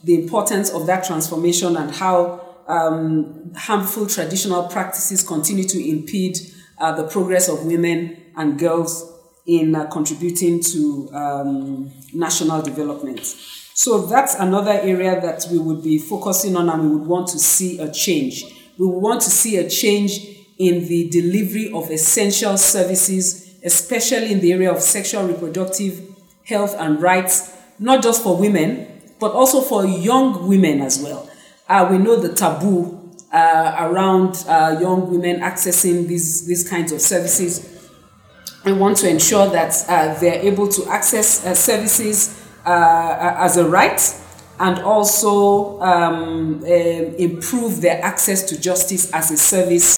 the 0.03 0.15
importance 0.15 0.69
of 0.71 0.85
that 0.87 1.03
transformation, 1.03 1.75
and 1.75 1.91
how 1.91 2.41
um, 2.67 3.51
harmful 3.55 4.07
traditional 4.07 4.67
practices 4.67 5.23
continue 5.23 5.63
to 5.63 5.89
impede 5.89 6.37
uh, 6.79 6.91
the 6.91 7.07
progress 7.07 7.47
of 7.47 7.65
women 7.65 8.17
and 8.35 8.59
girls 8.59 9.11
in 9.45 9.75
uh, 9.75 9.85
contributing 9.87 10.59
to 10.59 11.09
um, 11.13 11.91
national 12.13 12.61
development. 12.61 13.35
So 13.77 14.05
that's 14.05 14.35
another 14.35 14.71
area 14.71 15.19
that 15.19 15.47
we 15.51 15.59
would 15.59 15.83
be 15.83 15.97
focusing 15.97 16.55
on 16.55 16.69
and 16.69 16.81
we 16.81 16.95
would 16.95 17.07
want 17.07 17.27
to 17.27 17.37
see 17.37 17.77
a 17.77 17.91
change. 17.91 18.45
We 18.77 18.87
want 18.87 19.19
to 19.23 19.29
see 19.29 19.57
a 19.57 19.69
change 19.69 20.25
in 20.57 20.87
the 20.87 21.09
delivery 21.09 21.73
of 21.73 21.91
essential 21.91 22.57
services, 22.57 23.59
especially 23.65 24.31
in 24.31 24.39
the 24.39 24.53
area 24.53 24.71
of 24.71 24.79
sexual 24.79 25.27
reproductive 25.27 26.07
health 26.45 26.73
and 26.79 27.01
rights, 27.01 27.53
not 27.77 28.01
just 28.01 28.23
for 28.23 28.37
women, 28.37 28.87
but 29.19 29.33
also 29.33 29.59
for 29.59 29.85
young 29.85 30.47
women 30.47 30.79
as 30.79 31.03
well. 31.03 31.29
Uh, 31.67 31.85
we 31.91 31.97
know 31.97 32.15
the 32.15 32.33
taboo 32.33 33.13
uh, 33.33 33.75
around 33.77 34.45
uh, 34.47 34.77
young 34.79 35.11
women 35.11 35.41
accessing 35.41 36.07
these, 36.07 36.47
these 36.47 36.67
kinds 36.69 36.93
of 36.93 37.01
services. 37.01 37.89
We 38.63 38.71
want 38.71 38.95
to 38.99 39.09
ensure 39.09 39.49
that 39.49 39.75
uh, 39.89 40.17
they're 40.21 40.39
able 40.39 40.69
to 40.69 40.85
access 40.85 41.45
uh, 41.45 41.53
services 41.53 42.41
uh, 42.65 43.35
as 43.37 43.57
a 43.57 43.67
right 43.67 44.21
and 44.59 44.79
also 44.79 45.79
um, 45.81 46.63
uh, 46.63 46.67
improve 46.67 47.81
their 47.81 48.01
access 48.03 48.43
to 48.43 48.59
justice 48.59 49.11
as 49.11 49.31
a 49.31 49.37
service 49.37 49.94